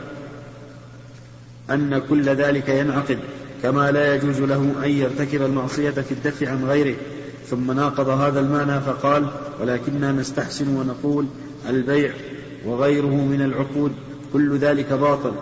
أن 1.71 1.99
كل 2.09 2.25
ذلك 2.25 2.69
ينعقد 2.69 3.19
كما 3.63 3.91
لا 3.91 4.15
يجوز 4.15 4.41
له 4.41 4.75
أن 4.85 4.91
يرتكب 4.91 5.43
المعصية 5.43 5.91
في 5.91 6.13
الدفع 6.13 6.51
عن 6.51 6.65
غيره. 6.65 6.97
ثم 7.51 7.73
ناقض 7.73 8.09
هذا 8.09 8.41
المعنى 8.41 8.81
فقال 8.81 9.27
ولكننا 9.61 10.13
نستحسن 10.13 10.77
ونقول 10.77 11.27
البيع 11.69 12.13
وغيره 12.67 13.17
من 13.17 13.43
العقود 13.43 13.93
كل 14.33 14.59
ذلك 14.59 14.93
باطل. 14.93 15.33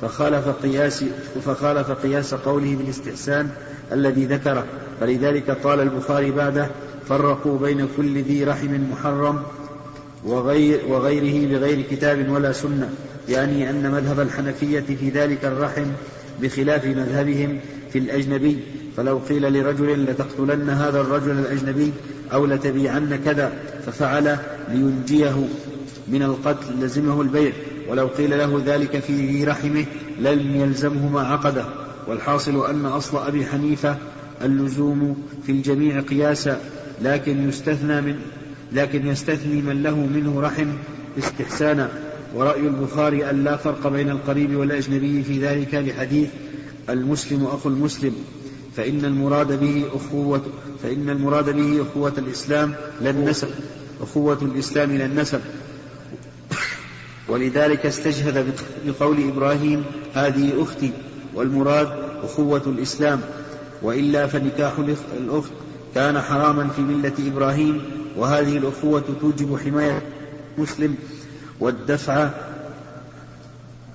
فخالف 0.00 0.48
قياس 0.48 1.04
فخالف 1.44 1.90
قياس 1.90 2.34
قوله 2.34 2.76
بالاستحسان 2.76 3.50
الذي 3.92 4.24
ذكره. 4.24 4.64
فلذلك 5.00 5.50
قال 5.50 5.80
البخاري 5.80 6.30
بعده 6.30 6.68
فرقوا 7.08 7.58
بين 7.58 7.88
كل 7.96 8.22
ذي 8.22 8.44
رحم 8.44 8.80
محرم 8.92 9.42
وغير 10.24 10.80
وغيره 10.88 11.58
بغير 11.58 11.82
كتاب 11.90 12.30
ولا 12.30 12.52
سنة 12.52 12.90
يعني 13.28 13.70
أن 13.70 13.90
مذهب 13.90 14.20
الحنفية 14.20 14.80
في 14.80 15.10
ذلك 15.10 15.44
الرحم 15.44 15.86
بخلاف 16.42 16.84
مذهبهم 16.84 17.60
في 17.92 17.98
الأجنبي. 17.98 18.58
فلو 18.96 19.20
قيل 19.28 19.52
لرجل 19.52 20.04
لتقتلن 20.04 20.70
هذا 20.70 21.00
الرجل 21.00 21.30
الأجنبي 21.30 21.92
أو 22.32 22.46
لتبيعن 22.46 23.20
كذا 23.24 23.52
ففعل 23.86 24.36
لينجيه 24.68 25.44
من 26.08 26.22
القتل 26.22 26.74
لزمه 26.80 27.22
البيع. 27.22 27.52
ولو 27.88 28.06
قيل 28.06 28.38
له 28.38 28.62
ذلك 28.66 28.98
في 28.98 29.44
رحمه 29.44 29.84
لم 30.18 30.56
يلزمه 30.56 31.08
ما 31.08 31.20
عقده. 31.20 31.64
والحاصل 32.08 32.66
أن 32.70 32.86
أصل 32.86 33.26
أبي 33.26 33.46
حنيفة 33.46 33.96
اللزوم 34.42 35.22
في 35.46 35.52
الجميع 35.52 36.00
قياسا 36.00 36.60
لكن 37.02 37.48
يستثنى 37.48 38.00
من 38.00 38.16
لكن 38.72 39.06
يستثني 39.06 39.62
من 39.62 39.82
له 39.82 39.96
منه 39.96 40.40
رحم 40.40 40.66
استحسانا. 41.18 41.90
ورأي 42.34 42.60
البخاري 42.60 43.30
أن 43.30 43.44
لا 43.44 43.56
فرق 43.56 43.88
بين 43.88 44.10
القريب 44.10 44.56
والأجنبي 44.56 45.22
في 45.22 45.46
ذلك 45.46 45.74
لحديث 45.74 46.28
المسلم 46.88 47.44
أخو 47.44 47.68
المسلم. 47.68 48.14
فإن 48.76 49.04
المراد 49.04 49.60
به 49.60 49.84
أخوة 49.94 50.42
فإن 50.82 51.10
المراد 51.10 51.50
به 51.50 51.82
أخوة 51.82 52.12
الإسلام 52.18 52.74
لا 53.00 53.10
النسب. 53.10 53.48
أخوة 54.00 54.38
الإسلام 54.42 54.96
لا 54.96 55.06
النسب. 55.06 55.40
ولذلك 57.28 57.86
استشهد 57.86 58.54
بقول 58.86 59.28
إبراهيم 59.28 59.84
هذه 60.14 60.62
أختي. 60.62 60.90
والمراد 61.34 61.88
أخوة 62.22 62.62
الإسلام. 62.66 63.20
وإلا 63.82 64.26
فنكاح 64.26 64.72
الأخت 65.18 65.50
كان 65.94 66.20
حراما 66.20 66.68
في 66.68 66.82
ملة 66.82 67.12
إبراهيم 67.26 67.82
وهذه 68.16 68.56
الأخوة 68.56 69.02
توجب 69.20 69.58
حماية 69.64 70.02
المسلم 70.58 70.94
والدفع 71.60 72.28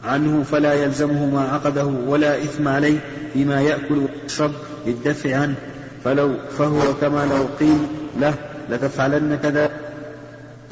عنه 0.03 0.43
فلا 0.43 0.73
يلزمه 0.73 1.25
ما 1.25 1.41
عقده 1.41 1.85
ولا 1.85 2.43
إثم 2.43 2.67
عليه 2.67 2.99
فيما 3.33 3.61
يأكل 3.61 4.07
ويشرب 4.23 4.51
للدفع 4.87 5.35
عنه. 5.35 5.55
فلو 6.03 6.33
فهو 6.57 6.93
كما 7.01 7.25
لو 7.25 7.45
قيل 7.59 7.77
له 8.19 8.33
لتفعلن 8.69 9.39
كذا 9.43 9.71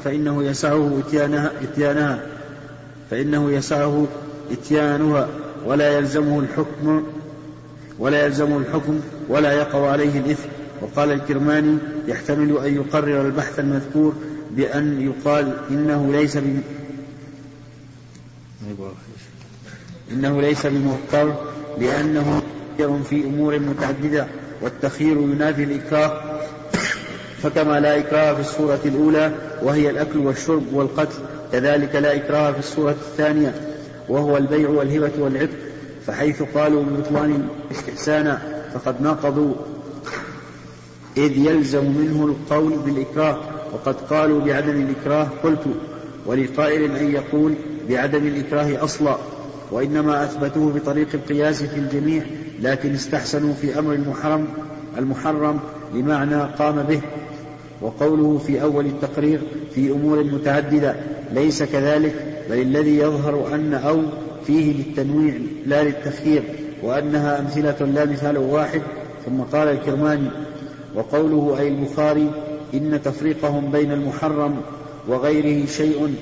فإنه 0.04 0.44
يسعه 0.44 0.98
إتيانها, 0.98 1.50
إتيانها 1.62 2.22
فإنه 3.10 3.50
يسعه 3.50 4.06
إتيانها 4.52 5.28
ولا 5.66 5.98
يلزمه 5.98 6.40
الحكم 6.40 7.06
ولا 8.00 8.26
يلزمه 8.26 8.58
الحكم 8.58 9.00
ولا 9.28 9.52
يقع 9.52 9.90
عليه 9.90 10.18
الإثم. 10.18 10.48
وقال 10.82 11.12
الكرماني 11.12 11.78
يحتمل 12.08 12.58
أن 12.58 12.74
يقرر 12.74 13.26
البحث 13.26 13.58
المذكور 13.60 14.14
بأن 14.50 15.00
يقال 15.00 15.56
إنه 15.70 16.12
ليس 16.12 16.36
ب... 16.36 16.60
إنه 20.12 20.40
ليس 20.40 20.66
بمضطر 20.66 21.34
لأنه 21.78 22.42
في 23.10 23.24
أمور 23.24 23.58
متعددة 23.58 24.26
والتخيير 24.62 25.16
ينافي 25.16 25.64
الإكراه. 25.64 26.40
فكما 27.42 27.80
لا 27.80 27.98
إكراه 27.98 28.34
في 28.34 28.40
السورة 28.40 28.80
الأولى 28.84 29.32
وهي 29.62 29.90
الأكل 29.90 30.18
والشرب 30.18 30.72
والقتل 30.72 31.18
كذلك 31.52 31.94
لا 31.96 32.16
إكراه 32.16 32.52
في 32.52 32.58
السورة 32.58 32.90
الثانية 32.90 33.54
وهو 34.08 34.36
البيع 34.36 34.68
والهبة 34.68 35.10
والعتق. 35.18 35.69
فحيث 36.10 36.42
قالوا 36.42 36.82
ببطلان 36.82 37.48
استحسانا 37.70 38.42
فقد 38.74 39.02
ناقضوا. 39.02 39.54
إذ 41.16 41.36
يلزم 41.36 41.84
منه 41.84 42.24
القول 42.24 42.72
بالإكراه 42.78 43.38
وقد 43.72 43.94
قالوا 43.94 44.40
بعدم 44.40 44.80
الإكراه 44.80 45.28
قلت 45.42 45.64
ولقائل 46.26 46.96
أن 46.96 47.10
يقول 47.10 47.54
بعدم 47.88 48.26
الإكراه 48.26 48.84
أصلا 48.84 49.16
وإنما 49.70 50.24
أثبتوه 50.24 50.72
بطريق 50.72 51.08
القياس 51.14 51.62
في 51.62 51.76
الجميع 51.78 52.22
لكن 52.60 52.94
استحسنوا 52.94 53.54
في 53.54 53.78
أمر 53.78 53.92
المحرم 53.92 54.48
المحرم 54.98 55.60
لمعنى 55.94 56.42
قام 56.42 56.82
به 56.82 57.00
وقوله 57.82 58.38
في 58.38 58.62
أول 58.62 58.86
التقرير 58.86 59.40
في 59.74 59.90
أمور 59.90 60.24
متعددة 60.24 60.94
ليس 61.32 61.62
كذلك 61.62 62.29
بل 62.50 62.58
الذي 62.58 62.98
يظهر 62.98 63.54
أن 63.54 63.74
أو 63.74 64.02
فيه 64.46 64.72
للتنويع 64.72 65.34
لا 65.66 65.82
للتخيير 65.82 66.42
وأنها 66.82 67.40
أمثلة 67.40 67.86
لا 67.86 68.04
مثال 68.04 68.38
واحد. 68.38 68.82
ثم 69.26 69.40
قال 69.40 69.68
الكرماني 69.68 70.28
وقوله 70.94 71.56
أي 71.60 71.68
البخاري 71.68 72.30
إن 72.74 73.00
تفريقهم 73.04 73.70
بين 73.70 73.92
المحرم 73.92 74.56
وغيره 75.08 75.66
شيء 75.66 76.14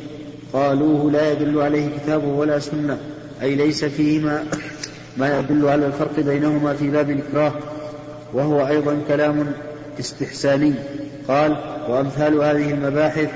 قالوه 0.53 1.11
لا 1.11 1.33
يدل 1.33 1.61
عليه 1.61 1.89
كتاب 1.97 2.25
ولا 2.25 2.59
سنة 2.59 2.99
أي 3.43 3.55
ليس 3.55 3.85
فيهما 3.85 4.45
ما 5.17 5.39
يدل 5.39 5.69
على 5.69 5.87
الفرق 5.87 6.21
بينهما 6.21 6.75
في 6.75 6.91
باب 6.91 7.11
الإكراه. 7.11 7.53
وهو 8.35 8.67
أيضا 8.67 8.99
كلام 9.09 9.47
استحساني. 10.01 10.75
قال 11.29 11.57
وأمثال 11.89 12.43
هذه 12.43 12.71
المباحث 12.71 13.29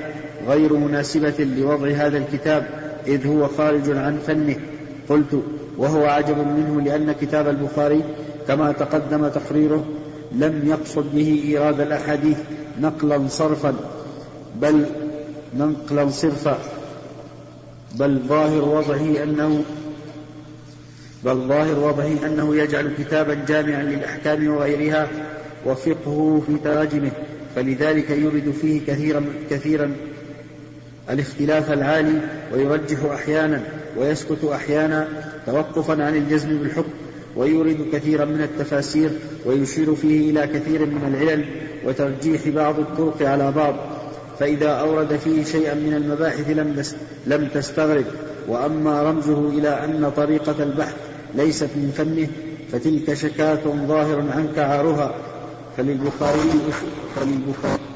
غير 0.47 0.73
مناسبة 0.73 1.47
لوضع 1.57 1.87
هذا 1.87 2.17
الكتاب 2.17 2.82
إذ 3.07 3.27
هو 3.27 3.47
خارج 3.47 3.89
عن 3.89 4.19
فنه. 4.27 4.55
قلت 5.09 5.43
وهو 5.77 6.05
عجب 6.05 6.37
منه 6.37 6.81
لأن 6.81 7.11
كتاب 7.11 7.47
البخاري 7.47 8.01
كما 8.47 8.71
تقدم 8.71 9.27
تقريره 9.27 9.85
لم 10.31 10.61
يقصد 10.67 11.15
به 11.15 11.43
إيراد 11.45 11.81
الأحاديث 11.81 12.37
نقلا 12.81 13.27
صرفا 13.27 13.75
بل 14.61 14.85
نقلا 15.57 16.09
صرفا. 16.09 16.57
بل 17.95 18.19
ظاهر 18.27 18.61
وضعه 18.61 19.23
أنه 19.23 19.63
بل 21.25 21.35
ظاهر 21.35 21.79
وضعه 21.79 22.25
أنه 22.25 22.55
يجعل 22.55 22.93
كتابا 22.99 23.33
جامعا 23.47 23.83
للأحكام 23.83 24.47
وغيرها 24.47 25.07
وفقهه 25.65 26.41
في 26.47 26.57
تراجمه 26.63 27.11
فلذلك 27.55 28.09
يورد 28.09 28.53
فيه 28.61 28.81
كثيرا 28.87 29.25
كثيرا 29.49 29.95
الاختلاف 31.09 31.71
العالي 31.71 32.21
ويرجح 32.53 33.03
أحيانا 33.13 33.61
ويسكت 33.97 34.43
أحيانا 34.43 35.07
توقفا 35.45 36.03
عن 36.03 36.15
الجزم 36.15 36.57
بالحكم 36.57 36.91
ويورد 37.35 37.87
كثيرا 37.93 38.25
من 38.25 38.41
التفاسير 38.41 39.11
ويشير 39.45 39.95
فيه 39.95 40.31
إلى 40.31 40.47
كثير 40.47 40.85
من 40.85 41.13
العلل 41.13 41.45
وترجيح 41.85 42.47
بعض 42.47 42.79
الطرق 42.79 43.29
على 43.29 43.51
بعض. 43.51 43.75
فإذا 44.39 44.69
أورد 44.69 45.15
فيه 45.15 45.43
شيئا 45.43 45.73
من 45.73 45.93
المباحث 45.93 46.49
لم 46.49 46.83
لم 47.27 47.47
تستغرب. 47.47 48.05
وأما 48.47 49.03
رمزه 49.03 49.49
إلى 49.49 49.69
أن 49.69 50.11
طريقة 50.15 50.63
البحث 50.63 50.95
ليست 51.35 51.69
من 51.75 51.93
فنه 51.97 52.27
فتلك 52.71 53.13
شكاة 53.13 53.85
ظاهر 53.87 54.23
عنك 54.35 54.59
عارها. 54.59 55.15
فللبخاري 55.77 56.49
فللبخاري 57.15 57.92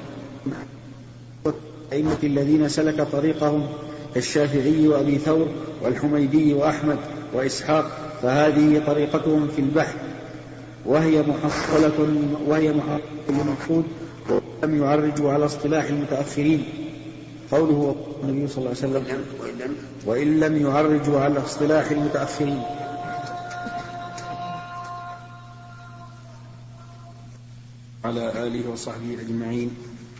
الأئمة 1.87 2.17
الذين 2.23 2.69
سلك 2.69 3.01
طريقهم 3.01 3.67
كالشافعي 4.13 4.87
وأبي 4.87 5.17
ثور 5.17 5.47
والحميدي 5.83 6.53
وأحمد 6.53 6.97
وإسحاق 7.33 7.91
فهذه 8.21 8.83
طريقتهم 8.87 9.47
في 9.47 9.61
البحث. 9.61 9.95
وهي 10.85 11.21
محصلة 11.21 12.09
وهي 12.47 12.73
محصلة 12.73 13.01
للمقصود 13.29 13.85
ولم 14.29 14.83
يعرجوا 14.83 15.31
على 15.31 15.45
اصطلاح 15.45 15.85
المتأخرين. 15.85 16.63
قوله 17.51 17.95
النبي 18.23 18.47
صلى 18.47 18.57
الله 18.57 18.69
عليه 18.69 18.79
وسلم 18.79 19.25
وإن 20.05 20.39
لم 20.39 20.67
يعرجوا 20.67 21.19
على 21.19 21.39
اصطلاح 21.39 21.91
المتأخرين. 21.91 22.61
على 28.05 28.47
آله 28.47 28.69
وصحبه 28.69 29.17
أجمعين. 29.21 29.71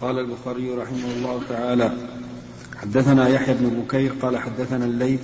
قال 0.02 0.20
البخاري 0.20 0.70
رحمه 0.70 1.12
الله 1.18 1.42
تعالى 1.50 1.92
حدثنا 2.76 3.28
يحيى 3.28 3.56
بن 3.56 3.70
بكير 3.70 4.14
قال 4.22 4.38
حدثنا 4.38 4.86
الليث 4.86 5.22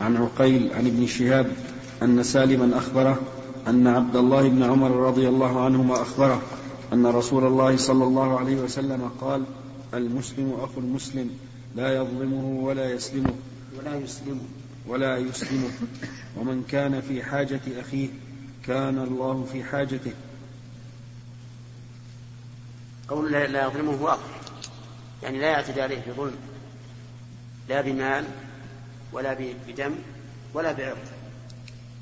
عن 0.00 0.16
عقيل 0.16 0.70
عن 0.74 0.86
ابن 0.86 1.06
شهاب 1.06 1.52
أن 2.02 2.22
سالما 2.22 2.78
أخبره 2.78 3.20
أن 3.68 3.86
عبد 3.86 4.16
الله 4.16 4.48
بن 4.48 4.62
عمر 4.62 4.90
رضي 4.90 5.28
الله 5.28 5.64
عنهما 5.64 6.02
أخبره 6.02 6.42
أن 6.92 7.06
رسول 7.06 7.46
الله 7.46 7.76
صلى 7.76 8.04
الله 8.04 8.38
عليه 8.38 8.56
وسلم 8.56 9.10
قال 9.20 9.44
المسلم 9.94 10.52
أخو 10.60 10.80
المسلم 10.80 11.30
لا 11.76 11.96
يظلمه 11.96 12.44
ولا 12.44 12.90
يسلمه. 12.90 13.34
ولا 13.78 13.96
يسلمه. 13.96 14.40
ولا 14.88 15.16
يسلمه. 15.16 15.70
ومن 16.36 16.64
كان 16.68 17.00
في 17.00 17.22
حاجة 17.22 17.60
أخيه 17.80 18.08
كان 18.66 18.98
الله 18.98 19.46
في 19.52 19.64
حاجته. 19.64 20.12
قول 23.08 23.32
لا 23.32 23.66
يظلمه 23.66 24.02
واضح 24.02 24.40
يعني 25.22 25.38
لا 25.38 25.46
يعتدي 25.46 25.82
عليه 25.82 26.02
بظلم 26.06 26.36
لا 27.68 27.80
بمال 27.80 28.24
ولا 29.12 29.34
بدم 29.66 29.94
ولا 30.54 30.72
بعرض. 30.72 31.06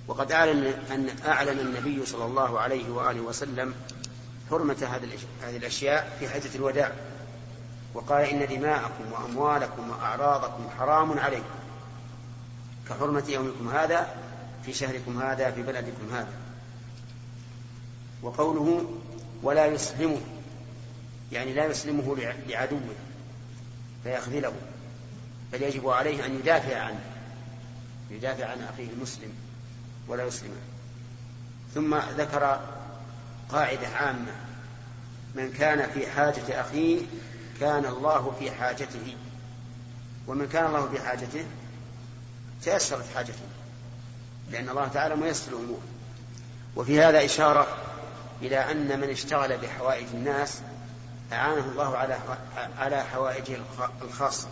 وقد 0.09 0.33
أعلن 0.33 0.67
أن 0.91 1.09
أعلن 1.27 1.61
النبي 1.61 2.07
صلى 2.07 2.25
الله 2.25 2.61
عليه 2.61 2.91
وآله 2.91 3.21
وسلم 3.21 3.75
حرمة 4.51 4.89
هذه 5.43 5.57
الأشياء 5.57 6.17
في 6.21 6.29
حجة 6.29 6.51
الوداع. 6.55 6.93
وقال 7.95 8.25
إن 8.25 8.59
دماءكم 8.59 9.13
وأموالكم 9.13 9.91
وأعراضكم 9.91 10.69
حرام 10.79 11.19
عليكم. 11.19 11.55
كحرمة 12.89 13.25
يومكم 13.29 13.69
هذا 13.69 14.17
في 14.65 14.73
شهركم 14.73 15.23
هذا 15.23 15.51
في 15.51 15.63
بلدكم 15.63 16.11
هذا. 16.13 16.33
وقوله 18.23 18.85
ولا 19.43 19.67
يسلمه. 19.67 20.21
يعني 21.35 21.53
لا 21.53 21.67
يسلمه 21.67 22.17
لعدوه 22.49 22.95
فيخذله 24.05 24.53
بل 25.53 25.63
يجب 25.63 25.89
عليه 25.89 26.27
أن 26.27 26.39
يدافع 26.39 26.79
عنه 26.79 27.01
يدافع 28.11 28.47
عن 28.47 28.63
أخيه 28.63 28.91
المسلم 28.91 29.33
ولا 30.09 30.25
يسلمه. 30.25 30.61
ثم 31.75 31.97
ذكر 31.97 32.61
قاعدة 33.49 33.89
عامة 33.89 34.33
من 35.35 35.53
كان 35.53 35.91
في 35.91 36.11
حاجة 36.11 36.61
أخيه 36.61 37.03
كان 37.61 37.85
الله 37.85 38.37
في 38.39 38.51
حاجته 38.51 39.17
ومن 40.27 40.49
كان 40.49 40.67
الله 40.67 40.89
في 40.89 41.01
حاجته 41.01 41.45
تيسرت 42.63 43.05
حاجته 43.15 43.45
لأن 44.51 44.69
الله 44.69 44.89
تعالى 44.89 45.17
ميسر 45.17 45.53
الأمور. 45.53 45.81
وفي 46.77 47.01
هذا 47.01 47.25
إشارة 47.25 47.67
إلى 48.43 48.71
أن 48.71 49.01
من 49.01 49.11
اشتغل 49.11 49.59
بحوائج 49.59 50.07
الناس 50.15 50.61
أعانه 51.33 51.65
الله 51.73 51.97
على 51.97 52.19
على 52.79 53.05
حوائجه 53.05 53.59
الخاصة. 54.03 54.49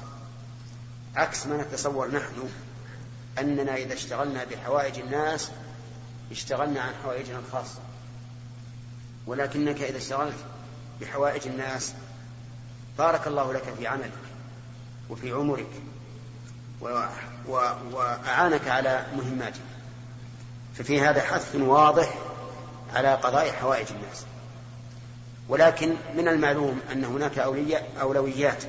عكس 1.16 1.46
ما 1.46 1.56
نتصور 1.56 2.08
نحن 2.08 2.48
أننا 3.38 3.74
إذا 3.74 3.94
اشتغلنا 3.94 4.44
بحوائج 4.44 4.98
الناس 4.98 5.50
اشتغلنا 6.30 6.80
عن 6.80 6.92
حوائجنا 7.04 7.38
الخاصة. 7.38 7.78
ولكنك 9.26 9.82
إذا 9.82 9.98
اشتغلت 9.98 10.36
بحوائج 11.00 11.46
الناس 11.46 11.92
بارك 12.98 13.26
الله 13.26 13.52
لك 13.52 13.74
في 13.78 13.86
عملك 13.86 14.12
وفي 15.10 15.32
عمرك 15.32 15.70
و... 16.80 17.06
وأعانك 17.92 18.68
على 18.68 19.06
مهماتك. 19.16 19.60
ففي 20.74 21.00
هذا 21.00 21.22
حث 21.22 21.56
واضح 21.56 22.14
على 22.94 23.14
قضاء 23.14 23.52
حوائج 23.52 23.86
الناس. 23.90 24.24
ولكن 25.48 25.94
من 26.16 26.28
المعلوم 26.28 26.80
أن 26.92 27.04
هناك 27.04 27.38
أولياء 27.38 27.92
أولويات. 28.00 28.64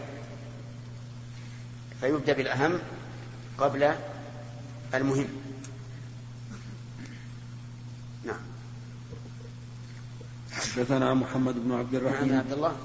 فيبدأ 2.01 2.33
بالأهم 2.33 2.79
قبل 3.57 3.95
المهم. 4.93 5.27
نعم. 8.25 8.41
حدثنا 10.51 11.13
محمد 11.13 11.55
بن 11.55 11.71
عبد 11.71 11.95
الرحيم. 11.95 12.27
نعم 12.27 12.39
عبد 12.39 12.51
الله. 12.51 12.77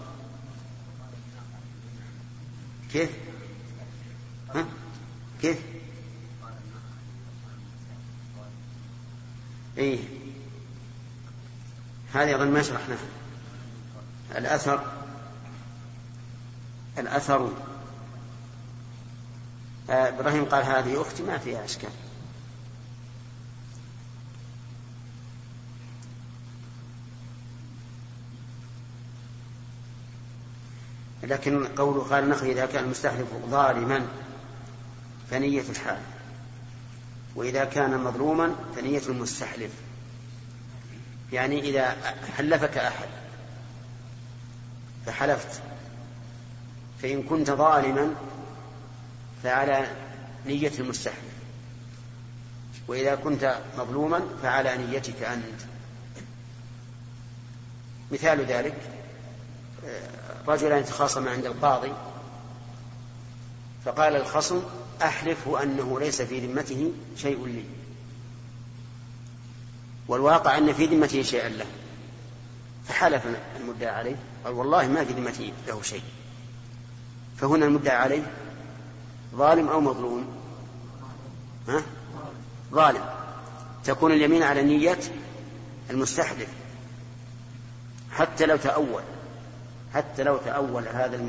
كيف؟ 2.92 3.11
ها؟ 4.55 4.66
كيف؟ 5.42 5.59
إيه. 9.79 9.98
هذه 12.14 12.37
أظن 12.37 12.51
ما 12.51 12.62
شرحناها. 12.62 12.98
الأثر 16.98 17.52
آه، 19.90 20.08
إبراهيم 20.08 20.44
قال 20.44 20.64
هذه 20.64 21.00
أختي 21.00 21.22
ما 21.22 21.38
فيها 21.38 21.64
إشكال. 21.64 21.90
لكن 31.22 31.66
قوله 31.66 32.00
قال 32.02 32.24
النخل 32.24 32.46
إذا 32.46 32.66
كان 32.66 32.84
المستحلف 32.84 33.26
ظالما 33.50 34.06
فنية 35.30 35.64
الحال 35.70 36.00
وإذا 37.34 37.64
كان 37.64 37.98
مظلوما 38.00 38.54
فنية 38.76 39.02
المستحلف. 39.08 39.70
يعني 41.32 41.60
إذا 41.60 41.96
حلفك 42.36 42.78
أحد 42.78 43.08
فحلفت. 45.09 45.62
فإن 47.03 47.23
كنت 47.23 47.51
ظالما 47.51 48.14
فعلى 49.42 49.87
نية 50.47 50.73
المستحلف 50.79 51.18
وإذا 52.88 53.14
كنت 53.14 53.59
مظلوما 53.79 54.21
فعلى 54.42 54.79
نيتك 54.79 55.23
أنت. 55.23 55.61
مثال 58.12 58.44
ذلك 58.44 58.77
رجلان 60.47 60.85
تخاصما 60.85 61.31
عند 61.31 61.47
القاضي 61.47 61.92
فقال 63.85 64.16
الخصم 64.16 64.62
أحلف 65.03 65.49
أنه 65.49 66.01
ليس 66.01 66.23
في 66.23 66.47
ذمته 66.47 66.92
شيء 67.16 67.47
لي. 67.47 67.64
والواقع 70.09 70.59
أن 70.59 70.73
في 70.73 70.87
ذمته 70.87 71.23
شيئا 71.23 71.49
له. 71.49 71.66
فحلف 72.88 73.23
المدعى 73.61 73.94
عليه. 73.94 74.16
قال 74.44 74.55
والله 74.55 74.88
ما 74.88 75.05
ذمتي 75.05 75.53
له 75.68 75.83
شيء. 75.83 76.03
فهنا 77.37 77.66
المدعى 77.66 77.96
عليه 77.96 78.22
ظالم 79.35 79.68
أو 79.68 79.81
مظلوم؟ 79.81 80.27
ها؟ 81.68 81.83
ظالم. 82.72 83.05
تكون 83.85 84.12
اليمين 84.12 84.42
على 84.42 84.62
نية 84.62 84.98
المستحلف 85.90 86.48
حتى 88.11 88.46
لو 88.46 88.57
تأول 88.57 89.03
حتى 89.94 90.22
لو 90.22 90.37
تأول 90.37 90.88
هذا 90.88 91.29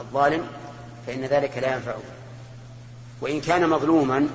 الظالم 0.00 0.46
فإن 1.06 1.24
ذلك 1.24 1.58
لا 1.58 1.74
ينفعه. 1.74 2.02
وإن 3.20 3.40
كان 3.40 3.68
مظلوما 3.68 4.28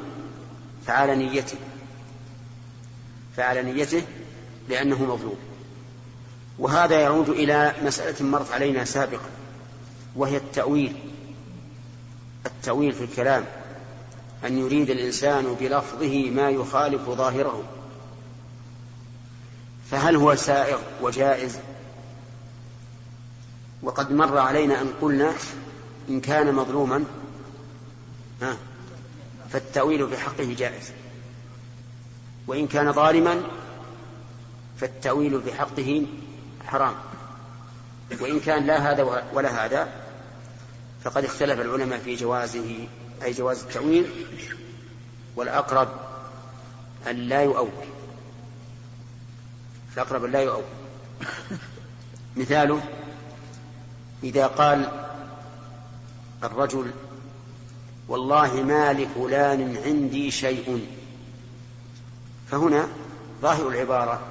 فعلى 0.87 1.15
نيته. 1.15 1.57
فعلى 3.37 3.63
نيته 3.63 4.03
لأنه 4.69 5.03
مظلوم. 5.03 5.48
وهذا 6.59 6.99
يعود 6.99 7.29
إلى 7.29 7.73
مسألة 7.83 8.25
مرت 8.25 8.51
علينا 8.51 8.85
سابقا 8.85 9.29
وهي 10.15 10.37
التأويل. 10.37 10.95
التأويل 12.45 12.93
في 12.93 13.03
الكلام 13.03 13.45
أن 14.45 14.57
يريد 14.57 14.89
الإنسان 14.89 15.55
بلفظه 15.59 16.29
ما 16.29 16.49
يخالف 16.49 17.09
ظاهره. 17.09 17.63
فهل 19.91 20.15
هو 20.15 20.35
سائغ 20.35 20.79
وجائز؟ 21.01 21.59
وقد 23.83 24.11
مر 24.11 24.37
علينا 24.37 24.81
أن 24.81 24.93
قلنا 25.01 25.33
إن 26.09 26.21
كان 26.21 26.55
مظلوما 26.55 27.05
فالتأويل 29.49 30.09
في 30.09 30.17
حقه 30.17 30.55
جائز. 30.57 30.91
وإن 32.47 32.67
كان 32.67 32.91
ظالما 32.91 33.43
فالتأويل 34.79 35.41
في 35.41 35.53
حقه 35.53 36.05
حرام. 36.69 36.95
وإن 38.19 38.39
كان 38.39 38.67
لا 38.67 38.91
هذا 38.91 39.23
ولا 39.33 39.65
هذا 39.65 39.89
فقد 41.03 41.25
اختلف 41.25 41.59
العلماء 41.59 41.99
في 41.99 42.15
جوازه 42.15 42.87
أي 43.23 43.31
جواز 43.31 43.63
التأويل 43.63 44.25
والأقرب 45.35 45.89
أن 47.07 47.15
لا 47.15 47.41
يؤول. 47.41 47.69
الأقرب 49.93 50.25
أن 50.25 50.31
لا 50.31 50.39
يؤول. 50.39 50.63
مثاله 52.37 52.81
إذا 54.23 54.47
قال 54.47 54.91
الرجل 56.43 56.91
والله 58.07 58.63
ما 58.63 58.93
لفلان 58.93 59.77
عندي 59.85 60.31
شيء. 60.31 60.87
فهنا 62.51 62.87
ظاهر 63.41 63.67
العبارة. 63.67 64.21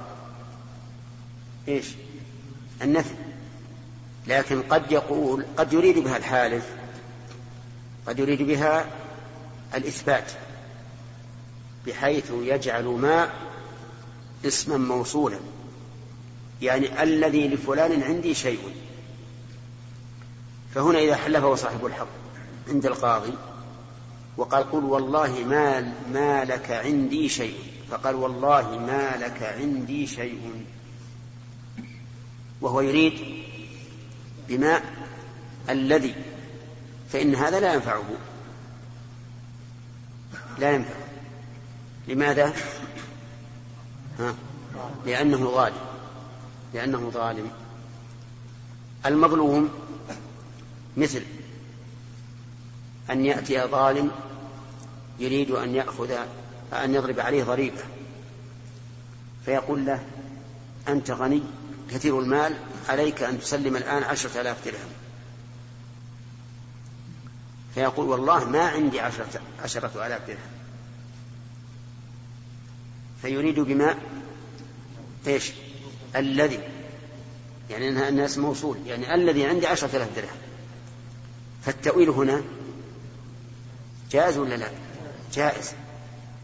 إيش؟ 1.67 1.87
النفي. 2.81 3.13
لكن 4.27 4.61
قد 4.61 4.91
يقول 4.91 5.45
قد 5.57 5.73
يريد 5.73 5.99
بها 5.99 6.17
الحالف 6.17 6.65
قد 8.07 8.19
يريد 8.19 8.41
بها 8.41 8.85
الإثبات 9.75 10.31
بحيث 11.87 12.31
يجعل 12.31 12.83
ما 12.83 13.29
اسما 14.45 14.77
موصولا. 14.77 15.39
يعني 16.61 17.03
الذي 17.03 17.47
لفلان 17.47 18.03
عندي 18.03 18.33
شيء. 18.33 18.75
فهنا 20.75 20.99
إذا 20.99 21.15
حلفه 21.15 21.55
صاحب 21.55 21.85
الحق 21.85 22.07
عند 22.69 22.85
القاضي 22.85 23.33
وقال 24.37 24.71
قل 24.71 24.83
والله 24.83 25.43
ما 25.43 25.93
ما 26.13 26.45
لك 26.45 26.71
عندي 26.71 27.29
شيء. 27.29 27.59
فقال 27.91 28.15
والله 28.15 28.79
ما 28.79 29.17
لك 29.17 29.43
عندي 29.43 30.07
شيء. 30.07 30.65
وهو 32.61 32.81
يريد 32.81 33.43
بماء 34.47 34.83
الذي 35.69 36.15
فإن 37.09 37.35
هذا 37.35 37.59
لا 37.59 37.73
ينفعه. 37.73 38.03
لا 40.59 40.71
ينفع 40.71 40.95
لماذا؟ 42.07 42.53
ها؟ 44.19 44.35
لأنه 45.05 45.51
ظالم. 45.51 45.77
لأنه 46.73 47.09
ظالم. 47.09 47.51
المظلوم 49.05 49.69
مثل 50.97 51.23
أن 53.09 53.25
يأتي 53.25 53.61
ظالم 53.61 54.11
يريد 55.19 55.51
أن 55.51 55.75
يأخذ 55.75 56.11
أن 56.73 56.95
يضرب 56.95 57.19
عليه 57.19 57.43
ضريبة 57.43 57.81
فيقول 59.45 59.85
له 59.85 60.05
أنت 60.87 61.11
غني؟ 61.11 61.41
كثير 61.91 62.19
المال 62.19 62.57
عليك 62.89 63.23
أن 63.23 63.39
تسلم 63.39 63.75
الآن 63.75 64.03
عشرة 64.03 64.41
آلاف 64.41 64.65
درهم. 64.65 64.89
فيقول 67.73 68.07
والله 68.07 68.45
ما 68.45 68.67
عندي 68.67 68.99
عشرة, 68.99 69.41
عشرة 69.63 70.07
آلاف 70.07 70.27
درهم. 70.27 70.59
فيريد 73.21 73.59
بما 73.59 73.95
إيش؟ 75.27 75.51
الذي. 76.15 76.59
يعني 77.69 77.89
انها 77.89 78.09
الناس 78.09 78.37
موصول. 78.37 78.77
يعني 78.85 79.15
الذي 79.15 79.45
عندي 79.45 79.67
عشرة 79.67 79.95
آلاف 79.95 80.15
درهم. 80.15 80.37
فالتأويل 81.65 82.09
هنا 82.09 82.43
جائز 84.11 84.37
ولا 84.37 84.55
لا؟ 84.55 84.71
جائز. 85.33 85.71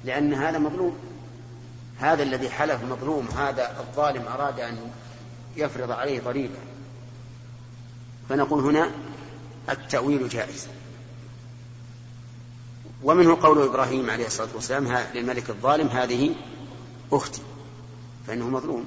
لأن 0.04 0.34
هذا 0.34 0.60
مظلوم. 0.60 0.98
هذا 2.00 2.24
الذي 2.24 2.50
حلف 2.50 2.84
مظلوم. 2.84 3.28
هذا 3.28 3.80
الظالم 3.80 4.28
أراد 4.28 4.60
أن 4.60 4.92
يفرض 5.58 5.92
عليه 5.92 6.22
ضريبة 6.22 6.56
فنقول 8.30 8.64
هنا 8.64 8.92
التأويل 9.70 10.30
جائز. 10.30 10.68
ومنه 13.04 13.38
قول 13.42 13.62
إبراهيم 13.62 14.10
عليه 14.10 14.26
الصلاة 14.26 14.50
والسلام 14.56 14.98
للملك 15.14 15.50
الظالم 15.50 15.88
هذه 15.88 16.36
أختي 17.12 17.42
فإنه 18.28 18.50
مظلوم. 18.50 18.86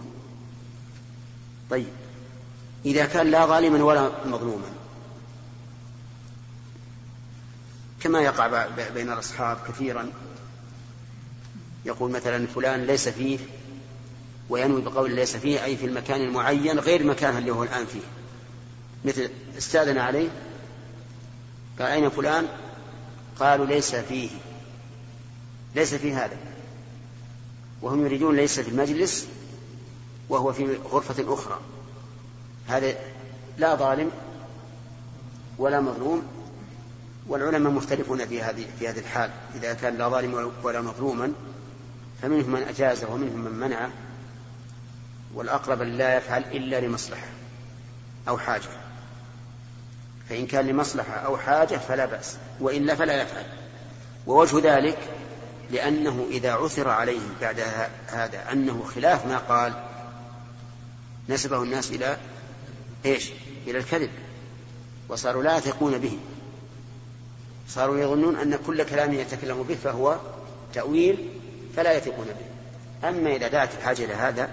طيب 1.70 1.88
إذا 2.84 3.06
كان 3.06 3.30
لا 3.30 3.46
ظالما 3.46 3.84
ولا 3.84 4.26
مظلوما 4.26 4.70
كما 8.00 8.20
يقع 8.20 8.66
بين 8.94 9.12
الأصحاب 9.12 9.58
كثيرا 9.68 10.12
يقول 11.84 12.10
مثلا 12.10 12.46
فلان 12.46 12.86
ليس 12.86 13.08
فيه 13.08 13.38
وينوي 14.48 14.80
بقول 14.80 15.14
ليس 15.14 15.36
فيه 15.36 15.64
أي 15.64 15.76
في 15.76 15.86
المكان 15.86 16.20
المعين 16.20 16.78
غير 16.78 17.00
المكان 17.00 17.36
اللي 17.36 17.50
هو 17.50 17.62
الآن 17.62 17.86
فيه. 17.86 18.00
مثل 19.04 19.30
استأذن 19.58 19.98
عليه 19.98 20.28
قال 21.78 21.88
أين 21.88 22.08
فلان؟ 22.08 22.46
قالوا 23.40 23.66
ليس 23.66 23.94
فيه. 23.94 24.30
ليس 25.74 25.94
في 25.94 26.12
هذا. 26.12 26.36
وهم 27.82 28.04
يريدون 28.04 28.36
ليس 28.36 28.60
في 28.60 28.68
المجلس 28.68 29.26
وهو 30.28 30.52
في 30.52 30.76
غرفة 30.90 31.34
أخرى. 31.34 31.60
هذا 32.66 32.94
لا 33.58 33.74
ظالم 33.74 34.10
ولا 35.58 35.80
مظلوم 35.80 36.22
والعلماء 37.28 37.72
مختلفون 37.72 38.26
في 38.26 38.42
هذه 38.42 38.66
في 38.78 38.88
هذه 38.88 38.98
الحال. 38.98 39.30
إذا 39.54 39.74
كان 39.74 39.96
لا 39.98 40.08
ظالم 40.08 40.52
ولا 40.62 40.80
مظلوما 40.80 41.32
فمنهم 42.22 42.50
من 42.50 42.62
أجازه 42.62 43.10
ومنهم 43.10 43.40
من 43.40 43.52
منعه. 43.52 43.90
والأقرب 45.34 45.82
لا 45.82 46.16
يفعل 46.16 46.42
إلا 46.42 46.80
لمصلحة 46.80 47.26
أو 48.28 48.38
حاجة. 48.38 48.68
فإن 50.28 50.46
كان 50.46 50.66
لمصلحة 50.66 51.14
أو 51.14 51.36
حاجة 51.36 51.76
فلا 51.76 52.06
بأس 52.06 52.36
وإلا 52.60 52.94
فلا 52.94 53.22
يفعل. 53.22 53.44
ووجه 54.26 54.76
ذلك 54.76 54.98
لأنه 55.70 56.26
إذا 56.30 56.52
عثر 56.52 56.88
عليه 56.88 57.20
بعد 57.40 57.60
هذا 58.06 58.52
أنه 58.52 58.84
خلاف 58.94 59.26
ما 59.26 59.38
قال 59.38 59.84
نسبه 61.28 61.62
الناس 61.62 61.90
إلى 61.90 62.16
إيش؟ 63.04 63.30
إلى 63.66 63.78
الكذب. 63.78 64.10
وصاروا 65.08 65.42
لا 65.42 65.56
يثقون 65.56 65.98
به. 65.98 66.18
صاروا 67.68 67.98
يظنون 67.98 68.36
أن 68.36 68.58
كل 68.66 68.82
كلام 68.82 69.12
يتكلم 69.14 69.62
به 69.62 69.74
فهو 69.74 70.18
تأويل 70.74 71.28
فلا 71.76 71.92
يثقون 71.92 72.26
به. 72.26 73.08
أما 73.08 73.36
إذا 73.36 73.48
دعت 73.48 73.74
الحاجة 73.74 74.04
إلى 74.04 74.14
هذا 74.14 74.50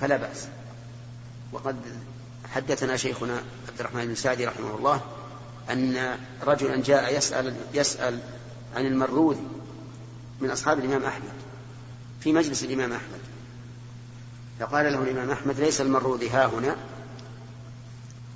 فلا 0.00 0.16
بأس. 0.16 0.48
وقد 1.52 1.76
حدثنا 2.54 2.96
شيخنا 2.96 3.42
عبد 3.68 3.80
الرحمن 3.80 4.06
بن 4.06 4.14
سعدي 4.14 4.46
رحمه 4.46 4.76
الله 4.76 5.00
أن 5.70 6.18
رجلا 6.42 6.82
جاء 6.82 7.16
يسأل 7.16 7.56
يسأل 7.74 8.20
عن 8.76 8.86
المروذي 8.86 9.46
من 10.40 10.50
أصحاب 10.50 10.78
الإمام 10.78 11.04
أحمد 11.04 11.32
في 12.20 12.32
مجلس 12.32 12.64
الإمام 12.64 12.92
أحمد. 12.92 13.20
فقال 14.60 14.92
له 14.92 15.02
الإمام 15.02 15.30
أحمد 15.30 15.60
ليس 15.60 15.80
المروذي 15.80 16.30
ها 16.30 16.46
هنا 16.46 16.76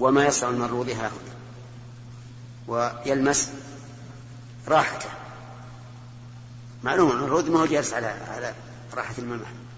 وما 0.00 0.24
يصنع 0.26 0.50
المروذي 0.50 0.94
ها 0.94 1.08
هنا 1.08 1.32
ويلمس 2.68 3.50
راحته. 4.68 5.08
معلوم 6.82 7.10
المروذي 7.10 7.50
ما 7.50 7.60
هو 7.60 7.66
جالس 7.66 7.92
على 7.92 8.06
على 8.06 8.54
راحة 8.94 9.14
الإمام 9.18 9.42
أحمد. 9.42 9.71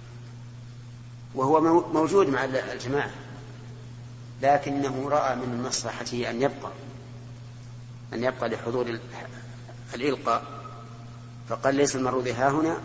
وهو 1.35 1.61
موجود 1.92 2.29
مع 2.29 2.44
الجماعة. 2.44 3.11
لكنه 4.42 5.09
رأى 5.09 5.37
من 5.37 5.62
مصلحته 5.68 6.31
أن 6.31 6.42
يبقى 6.42 6.73
أن 8.12 8.25
يبقى 8.25 8.49
لحضور 8.49 8.99
الإلقاء. 9.94 10.44
فقال 11.49 11.75
ليس 11.75 11.97
المروذي 11.97 12.33
ها 12.33 12.51
هنا 12.51 12.77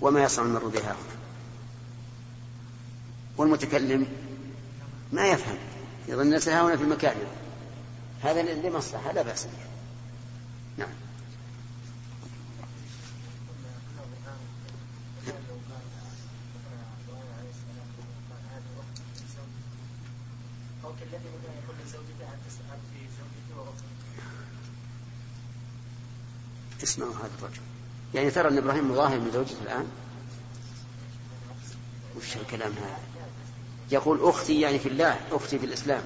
وما 0.00 0.22
يصنع 0.22 0.44
المروذي 0.44 0.78
ها 0.78 0.92
هنا. 0.92 1.18
والمتكلم 3.36 4.06
ما 5.12 5.26
يفهم 5.26 5.58
يظن 6.08 6.34
ها 6.34 6.66
هنا 6.66 6.76
في 6.76 6.82
المكان. 6.82 7.16
هذا 8.22 8.42
لمصلحة 8.42 9.12
لا 9.12 9.22
بأس 9.22 9.44
به 9.44 9.50
نعم 10.76 10.90
اسمعوا 26.82 27.14
هذا 27.14 27.30
الرجل 27.38 27.60
يعني 28.14 28.30
ترى 28.30 28.48
أن 28.48 28.58
إبراهيم 28.58 28.90
مظاهر 28.90 29.18
من 29.18 29.30
زوجته 29.32 29.62
الآن. 29.62 29.86
وش 32.16 32.36
الكلام 32.36 32.72
هذا؟ 32.72 32.98
يقول 33.92 34.18
أختي 34.22 34.60
يعني 34.60 34.78
في 34.78 34.88
الله 34.88 35.20
أختي 35.32 35.58
في 35.58 35.66
الإسلام. 35.66 36.02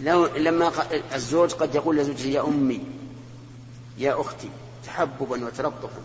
لو 0.00 0.26
لما 0.26 0.72
الزوج 1.14 1.52
قد 1.52 1.74
يقول 1.74 1.96
لزوجته 1.96 2.26
يا 2.26 2.48
أمي 2.48 2.84
يا 3.98 4.20
أختي 4.20 4.50
تحببا 4.84 5.46
وتلطفا 5.46 6.02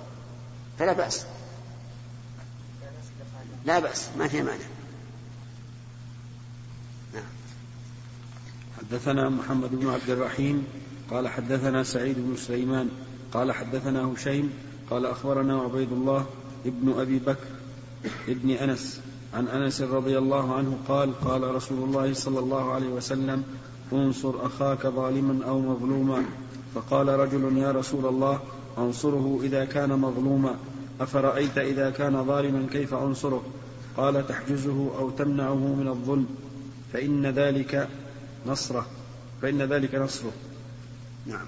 فلا 0.79 0.93
بأس. 0.93 1.25
لا 3.65 3.79
بأس. 3.79 4.09
ما 4.17 4.27
في 4.27 4.41
مانع. 4.41 4.65
نعم. 7.13 7.23
حدثنا 8.77 9.29
محمد 9.29 9.75
بن 9.75 9.89
عبد 9.89 10.09
الرحيم 10.09 10.67
قال 11.11 11.27
حدثنا 11.27 11.83
سعيد 11.83 12.15
بن 12.19 12.37
سليمان 12.37 12.89
قال 13.33 13.51
حدثنا 13.51 14.13
هشيم 14.13 14.53
قال 14.89 15.05
أخبرنا 15.05 15.61
عبيد 15.61 15.91
الله 15.91 16.25
ابن 16.65 16.99
أبي 16.99 17.19
بكر 17.19 17.47
ابن 18.27 18.49
أنس 18.49 19.01
عن 19.33 19.47
أنس 19.47 19.81
رضي 19.81 20.17
الله 20.17 20.55
عنه 20.55 20.77
قال 20.87 21.19
قال 21.21 21.55
رسول 21.55 21.83
الله 21.83 22.13
صلى 22.13 22.39
الله 22.39 22.73
عليه 22.73 22.87
وسلم 22.87 23.43
انصر 23.93 24.45
أخاك 24.45 24.87
ظالما 24.87 25.45
أو 25.45 25.59
مظلوما 25.59 26.23
فقال 26.75 27.07
رجل 27.07 27.57
يا 27.57 27.71
رسول 27.71 28.05
الله 28.05 28.39
أنصره 28.77 29.39
إذا 29.43 29.65
كان 29.65 29.89
مظلوما 29.89 30.55
أفرأيت 31.01 31.57
إذا 31.57 31.89
كان 31.89 32.25
ظالما 32.25 32.67
كيف 32.71 32.93
أنصره 32.93 33.43
قال 33.97 34.27
تحجزه 34.27 34.91
أو 34.99 35.09
تمنعه 35.09 35.75
من 35.75 35.87
الظلم 35.87 36.27
فإن 36.93 37.25
ذلك 37.25 37.89
نصره 38.45 38.85
فإن 39.41 39.61
ذلك 39.61 39.95
نصره 39.95 40.31
نعم 41.25 41.45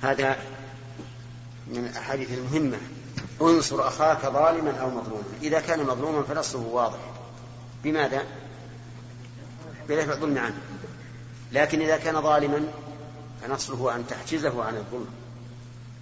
هذا 0.00 0.36
من 1.68 1.86
الأحاديث 1.92 2.30
المهمة. 2.32 2.78
انصر 3.42 3.88
أخاك 3.88 4.22
ظالما 4.22 4.70
أو 4.80 4.90
مظلوما. 4.90 5.24
إذا 5.42 5.60
كان 5.60 5.86
مظلوما 5.86 6.22
فنصره 6.22 6.66
واضح. 6.66 6.98
بماذا؟ 7.84 8.22
بدفع 9.88 10.12
الظلم 10.12 10.38
عنه. 10.38 10.58
لكن 11.52 11.80
إذا 11.80 11.96
كان 11.96 12.22
ظالما 12.22 12.68
فنصره 13.42 13.94
أن 13.96 14.06
تحجزه 14.06 14.64
عن 14.64 14.76
الظلم. 14.76 15.08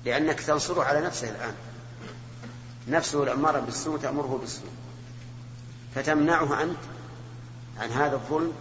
لأنك 0.04 0.40
تنصره 0.40 0.82
على 0.82 1.00
نفسه 1.00 1.30
الآن. 1.30 1.54
نفسه 2.88 3.22
الأمارة 3.22 3.60
بالسوء 3.60 3.98
تأمره 3.98 4.38
بالسوء. 4.40 4.70
فتمنعه 5.94 6.62
أنت 6.62 6.78
عن 7.78 7.90
هذا 7.90 8.14
الظلم 8.14 8.52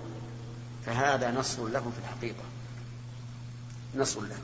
فهذا 0.86 1.32
نصر 1.32 1.68
له 1.68 1.80
في 1.80 2.00
الحقيقة. 2.04 2.44
نصر 3.96 4.22
له. 4.22 4.38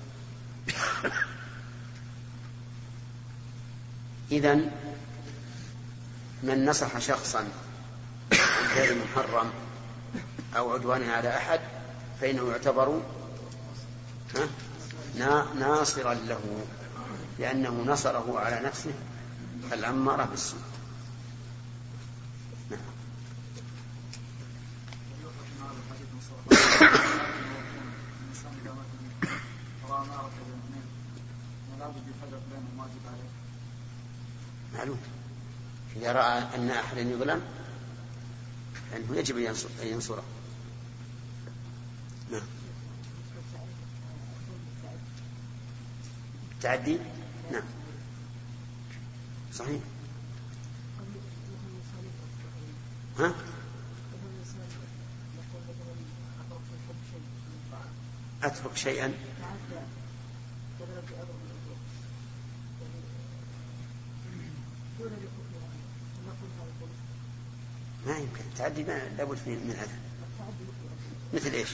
إذا 4.32 4.56
من 6.44 6.66
نصح 6.66 7.00
شخصا 7.00 7.40
عن 8.32 8.68
فعل 8.76 8.98
محرم 8.98 9.52
أو 10.58 10.74
عدوان 10.74 11.10
على 11.10 11.38
أحد 11.38 11.60
فإنه 12.22 12.52
يعتبر 12.52 13.02
ناصرا 15.60 16.14
له 16.14 16.66
لأنه 17.40 17.84
نصره 17.88 18.40
على 18.40 18.60
نفسه 18.66 18.94
الأمارة 19.74 20.26
بالسوء. 20.26 20.60
نعم. 22.70 22.80
معلوم. 34.74 35.00
إذا 35.96 36.12
رأى 36.12 36.56
أن 36.56 36.70
أحدا 36.70 37.02
يظلم 37.02 37.42
فإنه 38.92 39.18
يجب 39.18 39.38
أن 39.82 39.88
ينصره. 39.88 40.24
نعم. 42.32 42.42
تعدي؟ 46.62 46.98
نعم. 47.52 47.64
صحيح. 49.54 49.82
ها؟ 53.20 53.34
أترك 58.44 58.78
شيئا؟ 58.78 59.14
التعدي 68.68 68.84
لابد 69.18 69.38
من 69.48 69.76
هذا. 69.80 69.98
مثل 71.34 71.54
إيش؟ 71.54 71.70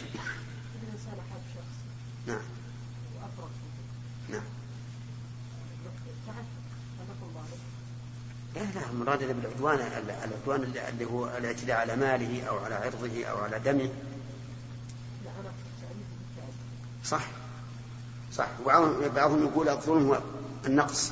نعم. 2.27 2.41
نعم. 4.29 4.41
لا 8.55 8.61
لا 8.61 8.89
المراد 8.91 9.19
بالعدوان 9.19 9.79
العدوان 10.25 10.63
اللي 10.63 11.05
هو 11.05 11.37
الاعتداء 11.37 11.77
على 11.77 11.95
ماله 11.95 12.43
أو 12.43 12.57
على 12.57 12.75
عرضه 12.75 13.25
أو 13.25 13.37
على 13.37 13.59
دمه. 13.59 13.89
صح. 17.05 17.27
صح. 18.33 18.47
وبعضهم 18.65 19.43
يقول 19.43 19.69
الظلم 19.69 20.07
هو 20.07 20.21
النقص. 20.65 21.11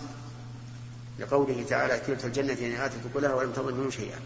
لقوله 1.20 1.66
تعالى 1.70 2.00
كلتا 2.08 2.28
الجنة 2.28 2.86
آتت 2.86 3.14
كلها 3.14 3.34
ولم 3.34 3.52
تظلم 3.52 3.80
منه 3.80 3.90
شيئا. 3.90 4.20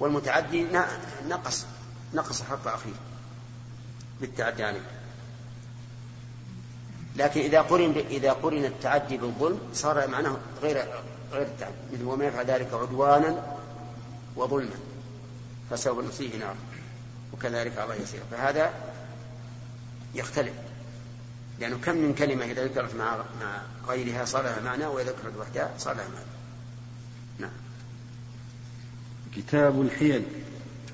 والمتعدي 0.00 0.66
نقص 1.28 1.66
نقص 2.14 2.42
حق 2.42 2.68
أخيه 2.68 2.94
بالتعدي 4.20 4.64
عليه 4.64 4.80
لكن 7.16 7.40
إذا 7.40 7.60
قرن 7.60 8.04
إذا 8.10 8.32
قرن 8.32 8.64
التعدي 8.64 9.16
بالظلم 9.16 9.60
صار 9.74 10.08
معناه 10.08 10.36
غير 10.62 10.84
غير 11.32 11.42
التعدي. 11.42 11.74
مثل 11.92 12.04
وما 12.04 12.24
يفعل 12.24 12.46
ذلك 12.46 12.74
عدوانا 12.74 13.56
وظلما. 14.36 14.76
فسوف 15.70 16.04
نصيه 16.04 16.36
نار 16.36 16.54
وكذلك 17.32 17.78
الله 17.78 17.94
يسير. 17.94 18.20
فهذا 18.30 18.72
يختلف. 20.14 20.54
لأنه 21.60 21.78
كم 21.78 21.96
من 21.96 22.14
كلمة 22.14 22.44
إذا 22.44 22.64
ذكرت 22.64 22.94
مع 22.94 23.16
مع 23.16 23.62
غيرها 23.88 24.24
صار 24.24 24.42
لها 24.42 24.60
معنى 24.60 24.86
وإذا 24.86 25.10
ذكرت 25.10 25.36
وحدها 25.36 25.70
صار 25.78 25.94
لها 25.94 26.08
معنى. 26.08 26.26
نعم. 27.38 27.63
كتاب 29.36 29.80
الحيل 29.80 30.22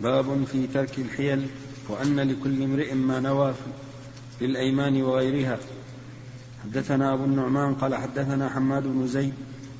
باب 0.00 0.44
في 0.44 0.66
ترك 0.66 0.98
الحيل 0.98 1.48
وأن 1.88 2.20
لكل 2.20 2.62
امرئ 2.62 2.94
ما 2.94 3.20
نوى 3.20 3.54
في 4.38 4.44
الأيمان 4.44 5.02
وغيرها. 5.02 5.58
حدثنا 6.64 7.14
أبو 7.14 7.24
النعمان 7.24 7.74
قال 7.74 7.94
حدثنا 7.94 8.48
حماد 8.48 8.82
بن 8.82 9.06
زيد 9.06 9.34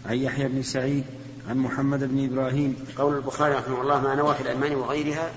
عن 0.06 0.16
يحيى 0.16 0.48
بن 0.48 0.62
سعيد 0.62 1.04
عن 1.48 1.58
محمد 1.58 2.04
بن 2.04 2.24
إبراهيم. 2.24 2.76
قول 2.98 3.16
البخاري 3.16 3.54
رحمه 3.54 3.80
الله 3.80 4.00
ما 4.00 4.14
نوى 4.14 4.34
في 4.34 4.40
الأيمان 4.40 4.74
وغيرها 4.74 5.30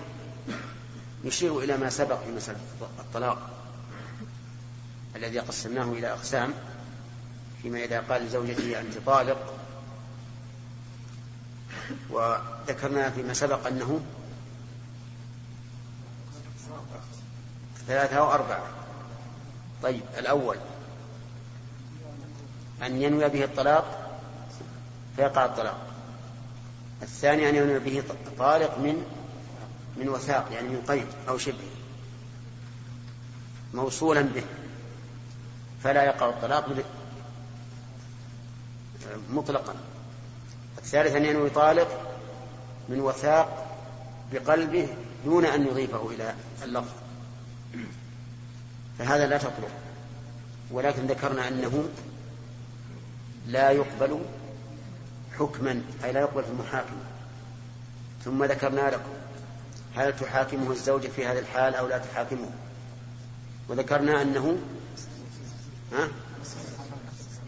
يشير 1.24 1.60
إلى 1.60 1.78
ما 1.78 1.90
سبق 1.90 2.24
في 2.24 2.32
مسألة 2.32 2.58
الطلاق 3.00 3.50
الذي 5.16 5.40
قسمناه 5.40 5.92
إلى 5.92 6.08
أقسام 6.08 6.54
فيما 7.62 7.84
إذا 7.84 8.00
قال 8.00 8.26
لزوجته 8.26 8.80
أنت 8.80 8.98
طالق 9.06 9.54
وذكرنا 12.10 13.10
فيما 13.10 13.34
سبق 13.34 13.68
أنه 13.68 14.02
ثلاثة 17.88 18.18
أو 18.18 18.32
أربعة. 18.32 18.64
طيب 19.84 20.02
الأول 20.18 20.58
أن 22.84 23.02
ينوي 23.02 23.30
به 23.30 23.44
الطلاق 23.44 24.20
فيقع 25.16 25.46
الطلاق. 25.46 25.88
الثاني 27.02 27.50
أن 27.50 27.56
ينوي 27.56 27.80
به 27.80 28.04
طالق 28.38 28.78
من 28.78 29.06
من 29.98 30.10
وثاق 30.10 30.52
يعني 30.52 30.68
من 30.68 30.82
قيد 30.88 31.08
أو 31.30 31.38
شبه 31.38 31.70
موصولا 33.74 34.22
به 34.22 34.44
فلا 35.84 36.04
يقع 36.04 36.30
الطلاق 36.30 36.70
مطلقا. 39.30 39.76
الثالث 40.84 41.16
أن 41.16 41.26
ينوي 41.26 41.50
طالق 41.50 42.16
من 42.90 43.00
وثاق 43.00 43.68
بقلبه 44.34 44.88
دون 45.26 45.46
أن 45.46 45.68
يضيفه 45.68 46.10
إلى 46.10 46.36
اللفظ. 46.64 46.92
فهذا 49.00 49.28
لا 49.28 49.38
تطلق 49.38 49.72
ولكن 50.72 51.08
ذكرنا 51.08 51.48
أنه 51.48 51.90
لا 53.48 53.72
يقبل 53.72 54.20
حكما 55.40 55.82
أي 56.04 56.12
لا 56.12 56.20
يقبل 56.20 56.44
في 56.44 56.50
المحاكمة 56.50 57.02
ثم 58.26 58.44
ذكرنا 58.44 58.90
لكم 58.90 59.14
هل 59.96 60.16
تحاكمه 60.18 60.72
الزوجة 60.72 61.08
في 61.08 61.26
هذا 61.26 61.40
الحال 61.40 61.76
أو 61.76 61.88
لا 61.88 61.98
تحاكمه. 61.98 62.50
وذكرنا 63.70 64.22
أنه 64.22 64.58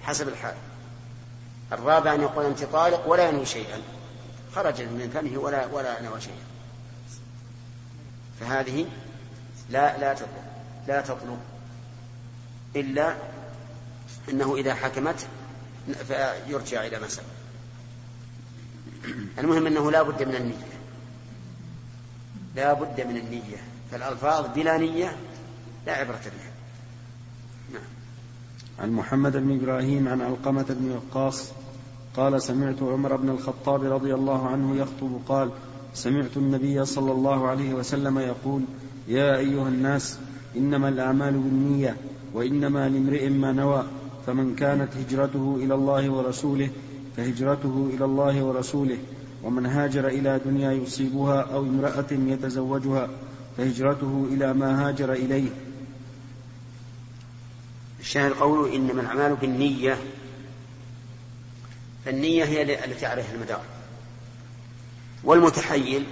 حسب 0.01 0.27
الحال. 0.27 0.55
الرابع 1.76 2.13
أن 2.13 2.21
يقول 2.21 2.45
أنت 2.45 2.63
طالق 2.63 3.07
ولا 3.07 3.30
ينوي 3.30 3.45
شيئا. 3.45 3.82
خرج 4.55 4.82
من 4.82 5.09
فمه 5.13 5.38
ولا 5.38 5.65
ولا 5.65 6.01
نوى 6.01 6.21
شيئا. 6.21 6.45
فهذه 8.39 8.86
لا 9.69 9.97
لا 9.97 10.13
تطلق. 10.13 10.43
لا 10.88 11.01
تطلق. 11.01 11.39
إلا 12.76 13.15
أنه 14.30 14.55
إذا 14.55 14.73
حكمت 14.73 15.28
فيرجع 16.07 16.86
إلى 16.86 16.99
مسألة 16.99 17.28
المهم 19.38 19.67
أنه 19.67 19.91
لا 19.91 20.01
بد 20.01 20.23
من 20.23 20.36
النية. 20.36 20.76
لا 22.55 22.73
بد 22.73 23.01
من 23.01 23.17
النية. 23.17 23.57
فالألفاظ 23.91 24.45
بلا 24.55 24.78
نية 24.78 25.17
لا 25.86 25.93
عبرة 25.93 26.21
بها. 26.26 26.51
نعم. 27.73 27.84
عن 28.80 28.91
محمد 28.91 29.38
بن 29.38 29.59
إبراهيم 29.61 30.07
عن 30.07 30.21
علقمة 30.21 30.65
بن 30.69 30.91
وقاص 30.91 31.51
قال 32.18 32.41
سمعت 32.41 32.84
عمر 32.84 33.16
بن 33.16 33.30
الخطاب 33.30 33.84
رضي 33.84 34.13
الله 34.13 34.47
عنه 34.47 34.76
يخطب 34.76 35.20
قال 35.28 35.49
سمعت 35.93 36.38
النبي 36.38 36.86
صلى 36.86 37.11
الله 37.11 37.47
عليه 37.47 37.74
وسلم 37.74 38.20
يقول 38.20 38.61
يا 39.07 39.38
أيها 39.38 39.68
الناس 39.68 40.20
إنما 40.57 40.89
الأعمال 40.89 41.34
بالنية 41.34 41.97
وإنما 42.34 42.89
لامرئ 42.89 43.30
ما 43.30 43.51
نوى 43.51 43.86
فمن 44.28 44.55
كانت 44.55 44.89
هجرته 44.97 45.57
إلى 45.61 45.74
الله 45.74 46.09
ورسوله 46.09 46.70
فهجرته 47.18 47.89
إلى 47.93 48.05
الله 48.05 48.43
ورسوله 48.43 48.97
ومن 49.43 49.66
هاجر 49.66 50.07
إلى 50.07 50.41
دنيا 50.45 50.72
يصيبها 50.72 51.41
أو 51.41 51.61
امرأة 51.61 52.11
يتزوجها 52.11 53.09
فهجرته 53.57 54.28
إلى 54.32 54.53
ما 54.53 54.88
هاجر 54.88 55.13
إليه. 55.13 55.49
الشاهد 57.99 58.32
قوله 58.32 58.76
إنما 58.76 59.01
الأعمال 59.01 59.36
بالنية 59.36 59.97
فالنية 62.06 62.43
هي 62.43 62.86
التي 62.86 63.06
عليها 63.06 63.34
المدار. 63.34 63.62
والمتحيل 65.24 66.06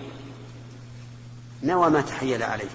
نوى 1.63 1.89
ما 1.89 2.01
تحيل 2.01 2.43
عليه. 2.43 2.69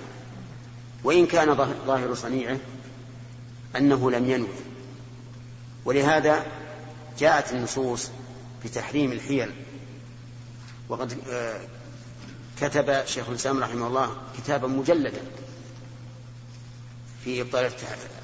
وإن 1.05 1.27
كان 1.27 1.55
ظاهر 1.87 2.15
صنيعه 2.15 2.59
أنه 3.77 4.11
لم 4.11 4.31
ينوي. 4.31 4.49
ولهذا 5.85 6.47
جاءت 7.19 7.53
النصوص 7.53 8.11
بتحريم 8.65 9.13
الحيل. 9.13 9.51
وقد 10.89 11.19
آه، 11.31 11.61
كتب 12.61 13.07
شيخ 13.07 13.29
الإسلام 13.29 13.59
رحمه 13.59 13.87
الله 13.87 14.17
كتابا 14.39 14.69
مجلدا 14.69 15.21
في 17.25 17.41
إبطال 17.41 17.71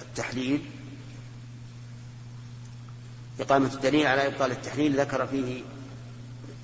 التحليل 0.03 0.65
إقامة 3.41 3.74
الدليل 3.74 4.07
على 4.07 4.26
إبطال 4.26 4.51
التحليل 4.51 5.01
ذكر 5.01 5.26
فيه 5.26 5.62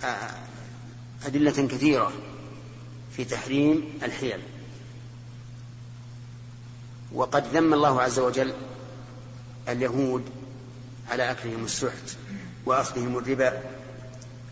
آه، 0.05 0.31
أدلة 1.27 1.51
كثيرة 1.51 2.13
في 3.17 3.25
تحريم 3.25 3.99
الحيل. 4.03 4.41
وقد 7.13 7.57
ذم 7.57 7.75
الله 7.75 8.03
عز 8.03 8.19
وجل 8.19 8.55
اليهود 9.69 10.25
على 11.11 11.31
أكلهم 11.31 11.65
السحت 11.65 12.17
وأخذهم 12.67 13.19
الربا 13.19 13.63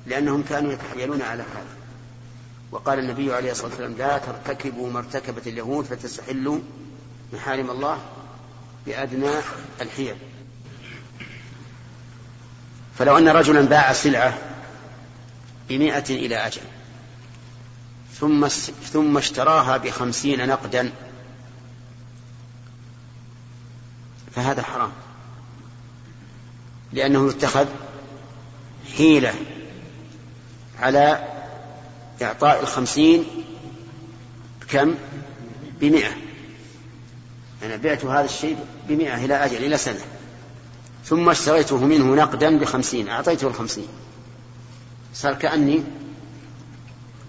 لأنهم 0.06 0.42
كانوا 0.42 0.72
يتحيلون 0.72 1.22
على 1.22 1.42
هذا. 1.42 1.76
وقال 2.72 2.98
النبي 2.98 3.34
عليه 3.34 3.50
الصلاة 3.50 3.68
والسلام 3.68 3.92
لا 3.92 4.18
ترتكبوا 4.18 4.90
ما 4.90 4.98
ارتكبت 4.98 5.46
اليهود 5.46 5.84
فتستحلوا 5.84 6.58
محارم 7.32 7.70
الله 7.70 7.98
بأدنى 8.86 9.30
الحيل. 9.80 10.16
فلو 12.99 13.18
أن 13.18 13.28
رجلا 13.28 13.61
باع 13.61 13.92
سلعة 13.92 14.38
بمائة 15.68 16.05
إلى 16.11 16.36
أجل 16.36 16.62
ثم 18.20 18.49
ثم 18.92 19.16
اشتراها 19.16 19.76
بخمسين 19.76 20.49
نقدا 20.49 20.92
فهذا 24.34 24.62
حرام. 24.62 24.92
لأنه 26.92 27.28
يتخذ 27.28 27.66
حيلة 28.96 29.34
على 30.78 31.24
إعطاء 32.22 32.61
الخمسين 32.61 33.24
كم 34.68 34.94
بمئة. 35.80 36.11
أنا 37.62 37.76
بعت 37.76 38.05
هذا 38.05 38.24
الشيء 38.24 38.59
بمئة 38.88 39.24
إلى 39.24 39.44
أجل 39.44 39.64
إلى 39.64 39.78
سنة. 39.78 40.17
ثم 41.09 41.28
اشتريته 41.28 41.84
منه 41.84 42.14
نقدا 42.14 42.59
بخمسين 42.59 43.09
أعطيته 43.09 43.46
الخمسين. 43.46 43.86
صار 45.14 45.34
كأني 45.34 45.82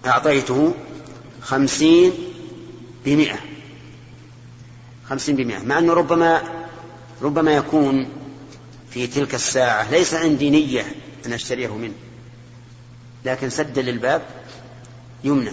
أعطيته 0.06 0.74
خمسين 1.42 2.12
بمئة. 3.04 3.38
خمسين 5.08 5.36
بمئة. 5.36 5.58
مع 5.58 5.78
أنه 5.78 5.92
ربما 5.92 6.42
ربما 7.22 7.52
يكون 7.52 8.08
في 8.90 9.06
تلك 9.06 9.34
الساعة. 9.34 9.90
ليس 9.90 10.14
عندي 10.14 10.50
نية 10.50 10.94
أن 11.26 11.32
أشتريه 11.32 11.76
منه. 11.76 11.94
لكن 13.24 13.50
سد 13.50 13.78
للباب 13.78 14.22
يمنع. 15.24 15.52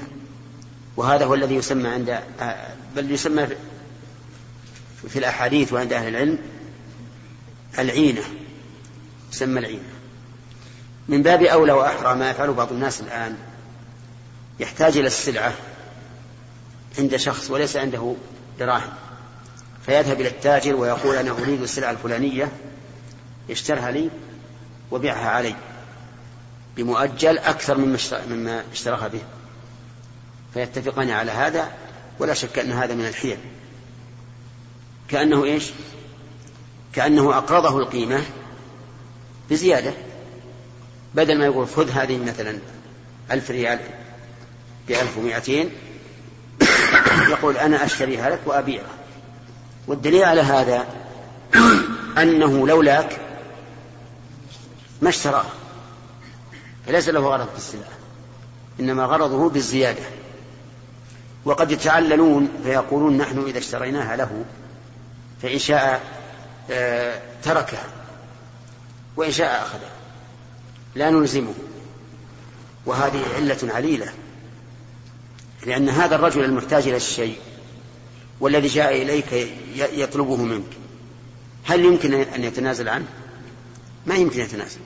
وهذا 0.97 1.25
هو 1.25 1.33
الذي 1.33 1.55
يسمى 1.55 1.87
عند 1.87 2.19
بل 2.95 3.11
يسمى 3.11 3.47
في 5.09 5.19
الأحاديث 5.19 5.73
وعند 5.73 5.93
أهل 5.93 6.07
العلم 6.07 6.39
العينة 7.79 8.23
تسمى 9.31 9.59
العينة. 9.59 9.89
من 11.07 11.23
باب 11.23 11.41
أولى 11.41 11.71
وأحرى 11.71 12.15
ما 12.15 12.29
يفعله 12.29 12.53
بعض 12.53 12.71
الناس 12.71 13.01
الآن 13.01 13.37
يحتاج 14.59 14.97
إلى 14.97 15.07
السلعة 15.07 15.53
عند 16.99 17.15
شخص 17.15 17.51
وليس 17.51 17.75
عنده 17.75 18.15
دراهم. 18.59 18.93
فيذهب 19.85 20.21
إلى 20.21 20.29
التاجر 20.29 20.75
ويقول 20.75 21.15
أنا 21.15 21.31
أريد 21.31 21.61
السلعة 21.61 21.91
الفلانية 21.91 22.51
اشترها 23.49 23.91
لي 23.91 24.09
وبيعها 24.91 25.29
علي 25.29 25.55
بمؤجل 26.77 27.37
أكثر 27.37 27.77
مما 28.29 28.63
اشتراها 28.71 29.07
به. 29.07 29.21
فيتفقان 30.53 31.09
على 31.09 31.31
هذا 31.31 31.71
ولا 32.19 32.33
شك 32.33 32.59
أن 32.59 32.71
هذا 32.71 32.93
من 32.93 33.05
الحيل. 33.05 33.37
كأنه 35.09 35.43
إيش؟ 35.43 35.71
كأنه 36.97 37.37
أقرضه 37.37 37.77
القيمة 37.77 38.21
بزيادة 39.49 39.93
بدل 41.15 41.37
ما 41.37 41.45
يقول 41.45 41.67
خذ 41.67 41.89
هذه 41.89 42.17
مثلا 42.17 42.59
ألف 43.31 43.51
ريال 43.51 43.79
بألف 44.87 45.17
ومائتين 45.17 45.69
يقول 47.29 47.57
أنا 47.57 47.85
أشتريها 47.85 48.29
لك 48.29 48.39
وأبيعها 48.45 48.97
والدليل 49.87 50.23
على 50.23 50.41
هذا 50.41 50.87
أنه 52.21 52.67
لولاك 52.67 53.19
ما 55.01 55.09
اشتراه 55.09 55.45
فليس 56.87 57.09
له 57.09 57.19
غرض 57.19 57.49
في 57.49 57.57
السلعة 57.57 57.97
إنما 58.79 59.05
غرضه 59.05 59.49
بالزيادة. 59.49 60.03
وقد 61.45 61.71
يتعللون 61.71 62.49
فيقولون 62.63 63.17
نحن 63.17 63.43
إذا 63.47 63.57
اشتريناها 63.57 64.15
له 64.15 64.45
فإن 65.41 65.59
شاء 65.59 66.01
تركها. 67.43 67.85
وإن 69.15 69.31
شاء 69.31 69.61
أخذها. 69.61 69.91
لا 70.95 71.09
نلزمه. 71.09 71.53
وهذه 72.85 73.23
علة 73.35 73.73
عليلة. 73.73 74.13
لأن 75.65 75.89
هذا 75.89 76.15
الرجل 76.15 76.43
المحتاج 76.43 76.87
إلى 76.87 76.97
الشيء 76.97 77.37
والذي 78.39 78.67
جاء 78.67 79.01
إليك 79.01 79.51
يطلبه 79.75 80.35
منك. 80.35 80.69
هل 81.65 81.85
يمكن 81.85 82.13
أن 82.13 82.43
يتنازل 82.43 82.89
عنه؟ 82.89 83.05
ما 84.05 84.15
يمكن 84.15 84.39
يتنازل. 84.39 84.79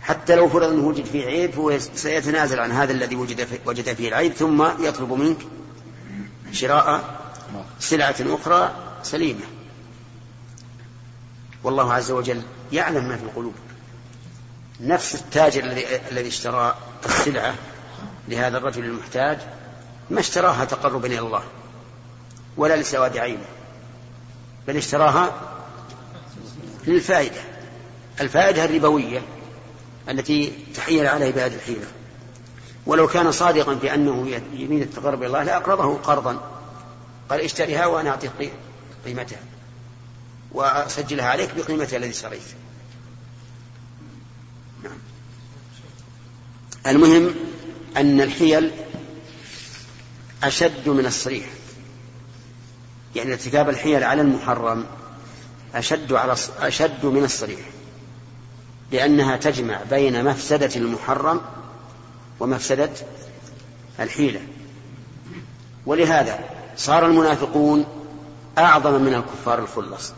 حتى 0.00 0.34
لو 0.34 0.48
فرض 0.48 0.68
أنه 0.68 0.86
وجد 0.86 1.04
فيه 1.04 1.26
عيب 1.26 1.54
هو 1.54 1.78
سيتنازل 1.78 2.60
عن 2.60 2.72
هذا 2.72 2.92
الذي 2.92 3.16
وجد 3.16 3.44
فيه, 3.44 3.58
وجد 3.66 3.94
فيه 3.94 4.08
العيب 4.08 4.32
ثم 4.32 4.62
يطلب 4.80 5.12
منك 5.12 5.38
شراء 6.52 7.20
سلعة 7.80 8.16
أخرى 8.20 8.74
سليمة. 9.02 9.44
والله 11.66 11.92
عز 11.92 12.10
وجل 12.10 12.42
يعلم 12.72 13.08
ما 13.08 13.16
في 13.16 13.22
القلوب. 13.22 13.54
نفس 14.80 15.14
التاجر 15.14 15.64
الذي 16.10 16.28
اشترى 16.28 16.74
السلعة 17.06 17.54
لهذا 18.28 18.58
الرجل 18.58 18.84
المحتاج 18.84 19.38
ما 20.10 20.20
اشتراها 20.20 20.64
تقربا 20.64 21.06
إلى 21.06 21.18
الله 21.18 21.42
ولا 22.56 22.76
لسواد 22.76 23.18
عينه 23.18 23.44
بل 24.66 24.76
اشتراها 24.76 25.34
للفائدة. 26.86 27.40
الفائدة 28.20 28.64
الربوية 28.64 29.22
التي 30.08 30.52
تحيل 30.74 31.06
عليه 31.06 31.32
بهذه 31.32 31.54
الحيلة 31.54 31.86
ولو 32.86 33.08
كان 33.08 33.32
صادقا 33.32 33.74
في 33.74 33.94
أنه 33.94 34.40
يمين 34.52 34.82
التقرب 34.82 35.18
إلى 35.18 35.26
الله 35.26 35.42
لأقرضه 35.42 35.98
قرضا. 35.98 36.40
قال 37.30 37.40
اشتريها 37.40 37.86
وأنا 37.86 38.10
أعطيك 38.10 38.52
قيمتها. 39.04 39.40
وأسجلها 40.56 41.26
عليك 41.26 41.54
بقيمتها 41.56 41.96
الذي 41.96 42.10
اشتريت 42.10 42.40
نعم. 44.84 44.98
المهم 46.86 47.34
أن 47.96 48.20
الحيل 48.20 48.70
أشد 50.42 50.88
من 50.88 51.06
الصريح. 51.06 51.46
يعني 53.14 53.32
ارتكاب 53.32 53.68
الحيل 53.68 54.04
على 54.04 54.22
المحرم 54.22 54.86
أشد 55.74 56.12
على 56.12 56.36
أشد 56.58 57.06
من 57.06 57.24
الصريح. 57.24 57.60
لأنها 58.92 59.36
تجمع 59.36 59.82
بين 59.90 60.24
مفسدة 60.24 60.70
المحرم 60.76 61.40
ومفسدة 62.40 62.90
الحيلة. 64.00 64.40
ولهذا 65.86 66.38
صار 66.76 67.06
المنافقون 67.06 67.84
أعظم 68.58 69.02
من 69.02 69.14
الكفار 69.14 69.58
الخلص 69.58 70.12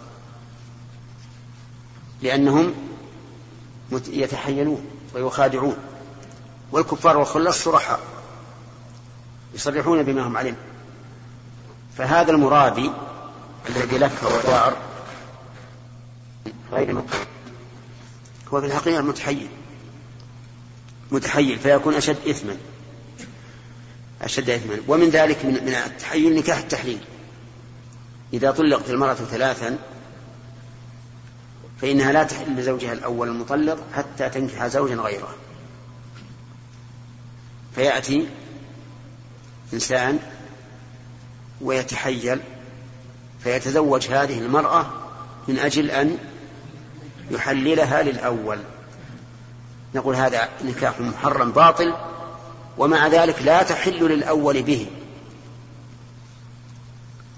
لأنهم 2.22 2.74
يتحيلون 4.08 4.84
ويخادعون. 5.14 5.76
والكفار 6.72 7.16
والخلص 7.16 7.64
صرحاء 7.64 8.00
يصرحون 9.54 10.02
بما 10.02 10.26
هم 10.26 10.36
علم 10.36 10.56
فهذا 11.98 12.30
المرابي 12.30 12.90
الذي 13.68 13.98
لف 13.98 14.24
ودار 14.24 14.76
غير 16.72 17.02
هو 18.52 18.60
في 18.60 18.66
الحقيقة 18.66 19.02
متحيل 19.02 19.48
متحيل 21.10 21.58
فيكون 21.58 21.94
أشد 21.94 22.28
إثما. 22.28 22.56
أشد 24.22 24.50
إثما. 24.50 24.76
ومن 24.88 25.10
ذلك 25.10 25.44
من, 25.44 25.52
من 25.52 25.74
التحيل 25.74 26.34
نكاح 26.34 26.58
التحليل. 26.58 27.00
إذا 28.32 28.50
طلقت 28.50 28.90
المرأة 28.90 29.14
ثلاثا 29.14 29.78
فإنها 31.80 32.12
لا 32.12 32.22
تحل 32.22 32.56
لزوجها 32.56 32.92
الأول 32.92 33.28
المطلق 33.28 33.78
حتى 33.94 34.28
تنكح 34.28 34.66
زوجا 34.66 34.94
غيره. 34.94 35.34
فيأتي 37.74 38.28
إنسان 39.72 40.18
ويتحيل 41.60 42.40
فيتزوج 43.44 44.06
هذه 44.06 44.38
المرأة 44.38 44.86
من 45.48 45.58
أجل 45.58 45.90
أن 45.90 46.18
يحللها 47.30 48.02
للأول. 48.02 48.58
نقول 49.94 50.14
هذا 50.14 50.48
نكاح 50.64 51.00
محرم 51.00 51.52
باطل 51.52 51.94
ومع 52.78 53.06
ذلك 53.06 53.42
لا 53.42 53.62
تحل 53.62 54.08
للأول 54.08 54.62
به. 54.62 54.86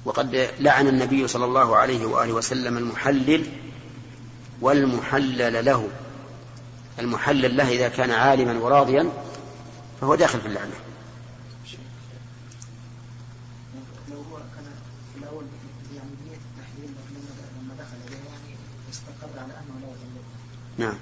وقد 0.04 0.48
لعن 0.60 0.88
النبي 0.88 1.28
صلى 1.28 1.44
الله 1.44 1.76
عليه 1.76 2.06
وآله 2.06 2.32
وسلم 2.32 2.76
المحلل 2.76 3.46
والمحلل 4.60 5.64
له. 5.64 5.88
المحلل 6.98 7.56
له 7.56 7.68
إذا 7.68 7.88
كان 7.88 8.10
عالما 8.10 8.58
وراضيا 8.58 9.10
فهو 10.00 10.14
داخل 10.14 10.40
في 10.40 10.46
اللعنة. 10.46 10.74
نعم. 20.78 20.94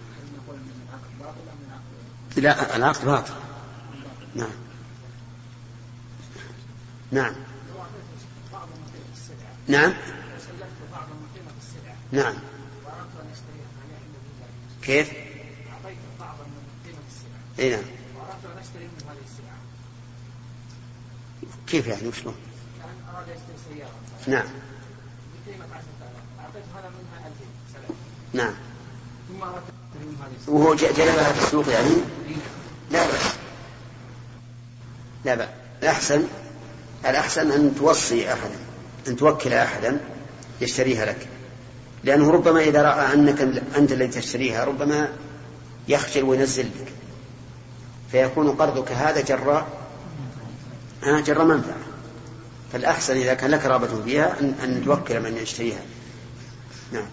لا 2.36 2.76
العقد 2.76 3.04
باطل. 3.04 3.32
نعم. 4.34 4.50
نعم. 7.12 7.34
نعم. 9.68 9.92
نعم. 12.12 12.34
كيف؟ 14.88 15.08
أعطيت 15.08 15.98
بعضا 16.20 16.44
من 16.44 16.62
قيمة 16.84 16.98
السلعة 17.08 17.40
أي 17.58 17.70
نعم. 17.70 17.84
وأردت 18.16 18.44
أن 18.44 18.58
أشتري 18.58 18.84
منه 18.84 19.12
هذه 19.12 19.24
السلعة 19.24 19.58
كيف 21.66 21.86
يعني؟ 21.86 22.08
وشلون؟ 22.08 22.34
كان 22.78 23.14
أراد 23.14 23.26
يشتري 23.28 23.76
سيارة 23.76 23.90
نعم. 24.26 24.46
بقيمة 25.46 25.64
10000 25.64 25.84
أعطيته 26.40 26.78
أنا 26.78 26.88
منها 26.88 27.28
2000 27.28 27.44
سلام 27.72 27.96
نعم. 28.32 28.54
ثم 29.28 29.42
أردت 29.42 29.56
أشتري 29.56 30.08
منه 30.08 30.24
هذه 30.24 30.32
السلعة 30.40 30.56
وهو 30.56 30.74
جلبها 30.74 31.32
في 31.32 31.44
السوق 31.46 31.68
يعني؟ 31.68 31.94
لا 32.90 33.06
بأس. 33.06 33.34
لا 35.24 35.34
بأس. 35.34 35.48
الأحسن 35.82 36.24
الأحسن 37.04 37.50
أن 37.52 37.74
توصي 37.74 38.32
أحدا 38.32 38.56
أن 39.08 39.16
توكل 39.16 39.52
أحدا 39.52 40.00
يشتريها 40.60 41.06
لك. 41.06 41.28
لأنه 42.04 42.30
ربما 42.30 42.60
إذا 42.60 42.82
رأى 42.82 43.14
أنك 43.14 43.40
أنت 43.76 43.92
الذي 43.92 44.08
تشتريها 44.08 44.64
ربما 44.64 45.08
يخجل 45.88 46.22
وينزل 46.22 46.64
بك 46.64 46.92
فيكون 48.12 48.50
قرضك 48.50 48.92
هذا 48.92 49.20
جر 49.20 49.66
جر 51.02 51.44
منفعة. 51.44 51.88
فالأحسن 52.72 53.16
إذا 53.16 53.34
كان 53.34 53.50
لك 53.50 53.66
رغبة 53.66 54.02
فيها 54.04 54.40
أن, 54.40 54.54
أن 54.64 54.82
توكل 54.84 55.20
من 55.20 55.36
يشتريها. 55.36 55.80
نعم. 56.92 57.06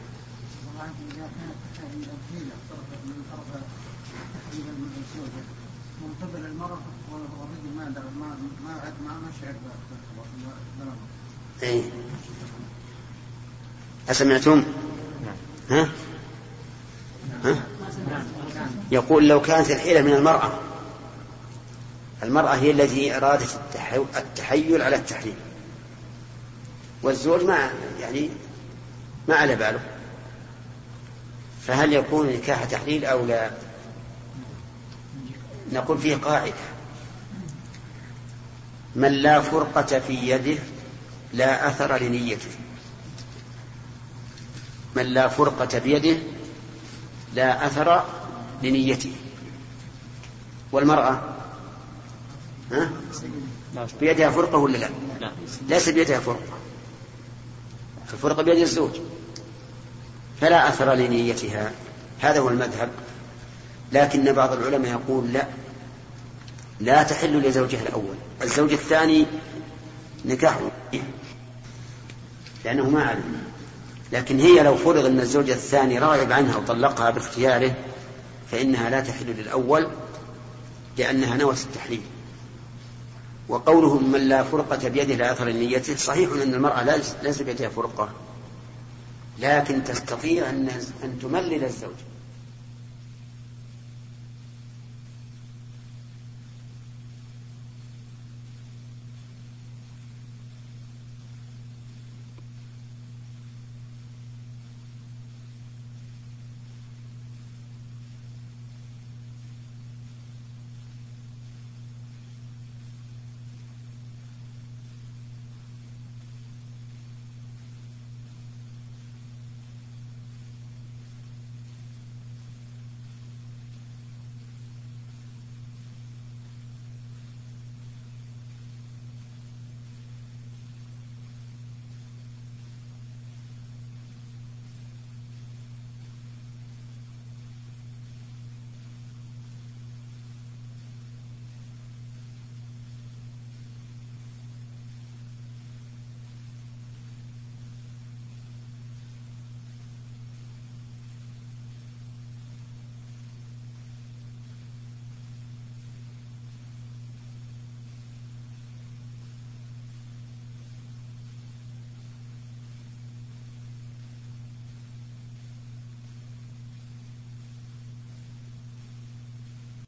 أسمعتم؟ 14.10 14.64
ها؟ 15.70 15.90
ها؟ 17.44 17.64
يقول 18.92 19.28
لو 19.28 19.42
كانت 19.42 19.72
الحيلة 19.72 20.02
من 20.02 20.14
المرأة 20.14 20.60
المرأة 22.24 22.56
هي 22.56 22.72
التي 22.72 23.18
أرادت 23.18 23.60
التحيل 24.18 24.82
على 24.82 24.96
التحريم 24.96 25.36
والزوج 27.04 27.44
ما 27.44 27.72
يعني 28.00 28.30
ما 29.28 29.36
على 29.36 29.56
باله 29.56 29.80
فهل 31.68 31.94
يكون 31.94 32.28
نكاح 32.28 32.64
تحليل 32.64 33.06
أو 33.06 33.26
لا 33.26 33.52
نقول 35.72 35.98
فيه 35.98 36.16
قاعدة 36.16 36.54
من 38.96 39.12
لا 39.12 39.42
فرقة 39.42 40.00
في 40.00 40.14
يده 40.14 40.58
لا 41.34 41.68
أثر 41.68 41.98
لنيته 41.98 42.52
من 44.96 45.04
لا 45.04 45.28
فرقة 45.28 45.80
بيده 45.80 46.18
لا 47.36 47.66
أثر 47.66 48.04
لنيته. 48.64 49.14
والمرأة 50.72 51.22
ها؟ 52.72 52.90
بيدها 54.00 54.30
فرقة 54.30 54.58
ولا 54.58 54.78
لا؟ 54.78 54.90
ليس 55.70 55.90
بيدها 55.90 56.20
فرقة. 56.20 56.58
الفرقة 58.14 58.44
بيد 58.44 58.58
الزوج. 58.58 58.92
فلا 60.42 60.70
أثر 60.70 60.94
لنيتها. 60.94 61.72
هذا 62.20 62.40
هو 62.40 62.50
المذهب. 62.50 62.90
لكن 63.92 64.34
بعض 64.34 64.54
العلماء 64.54 64.92
يقول 64.92 65.34
لا. 65.34 65.48
لا 66.80 67.04
تحل 67.04 67.42
لزوجها 67.42 67.82
الأول. 67.82 68.16
الزوج 68.42 68.72
الثاني 68.72 69.26
نكاح 70.26 70.60
لأنه 72.66 72.90
ما 72.90 73.04
علم 73.04 73.45
لكن 74.16 74.40
هي 74.40 74.64
لو 74.64 74.76
فرض 74.76 75.06
أن 75.06 75.20
الزوج 75.20 75.50
الثاني 75.50 76.00
راغب 76.00 76.32
عنها 76.32 76.58
وطلقها 76.58 77.10
باختياره 77.10 77.76
فإنها 78.52 78.90
لا 78.90 79.00
تحل 79.00 79.26
للأول 79.26 79.88
لأنها 80.98 81.38
نوت 81.38 81.58
التحليل. 81.58 82.02
وقوله 83.50 84.00
من 84.00 84.20
لا 84.20 84.44
فرقة 84.44 84.90
بيده 84.90 85.16
لا 85.16 85.32
أثر 85.32 85.46
نيته 85.46 85.96
صحيح 85.96 86.30
أن 86.32 86.54
المرأة 86.54 86.84
ليس 87.24 87.42
بيدها 87.42 87.70
فرقة 87.70 88.10
لكن 89.40 89.84
تستطيع 89.84 90.50
أن 90.50 91.20
تملل 91.22 91.64
الزوج. 91.64 92.15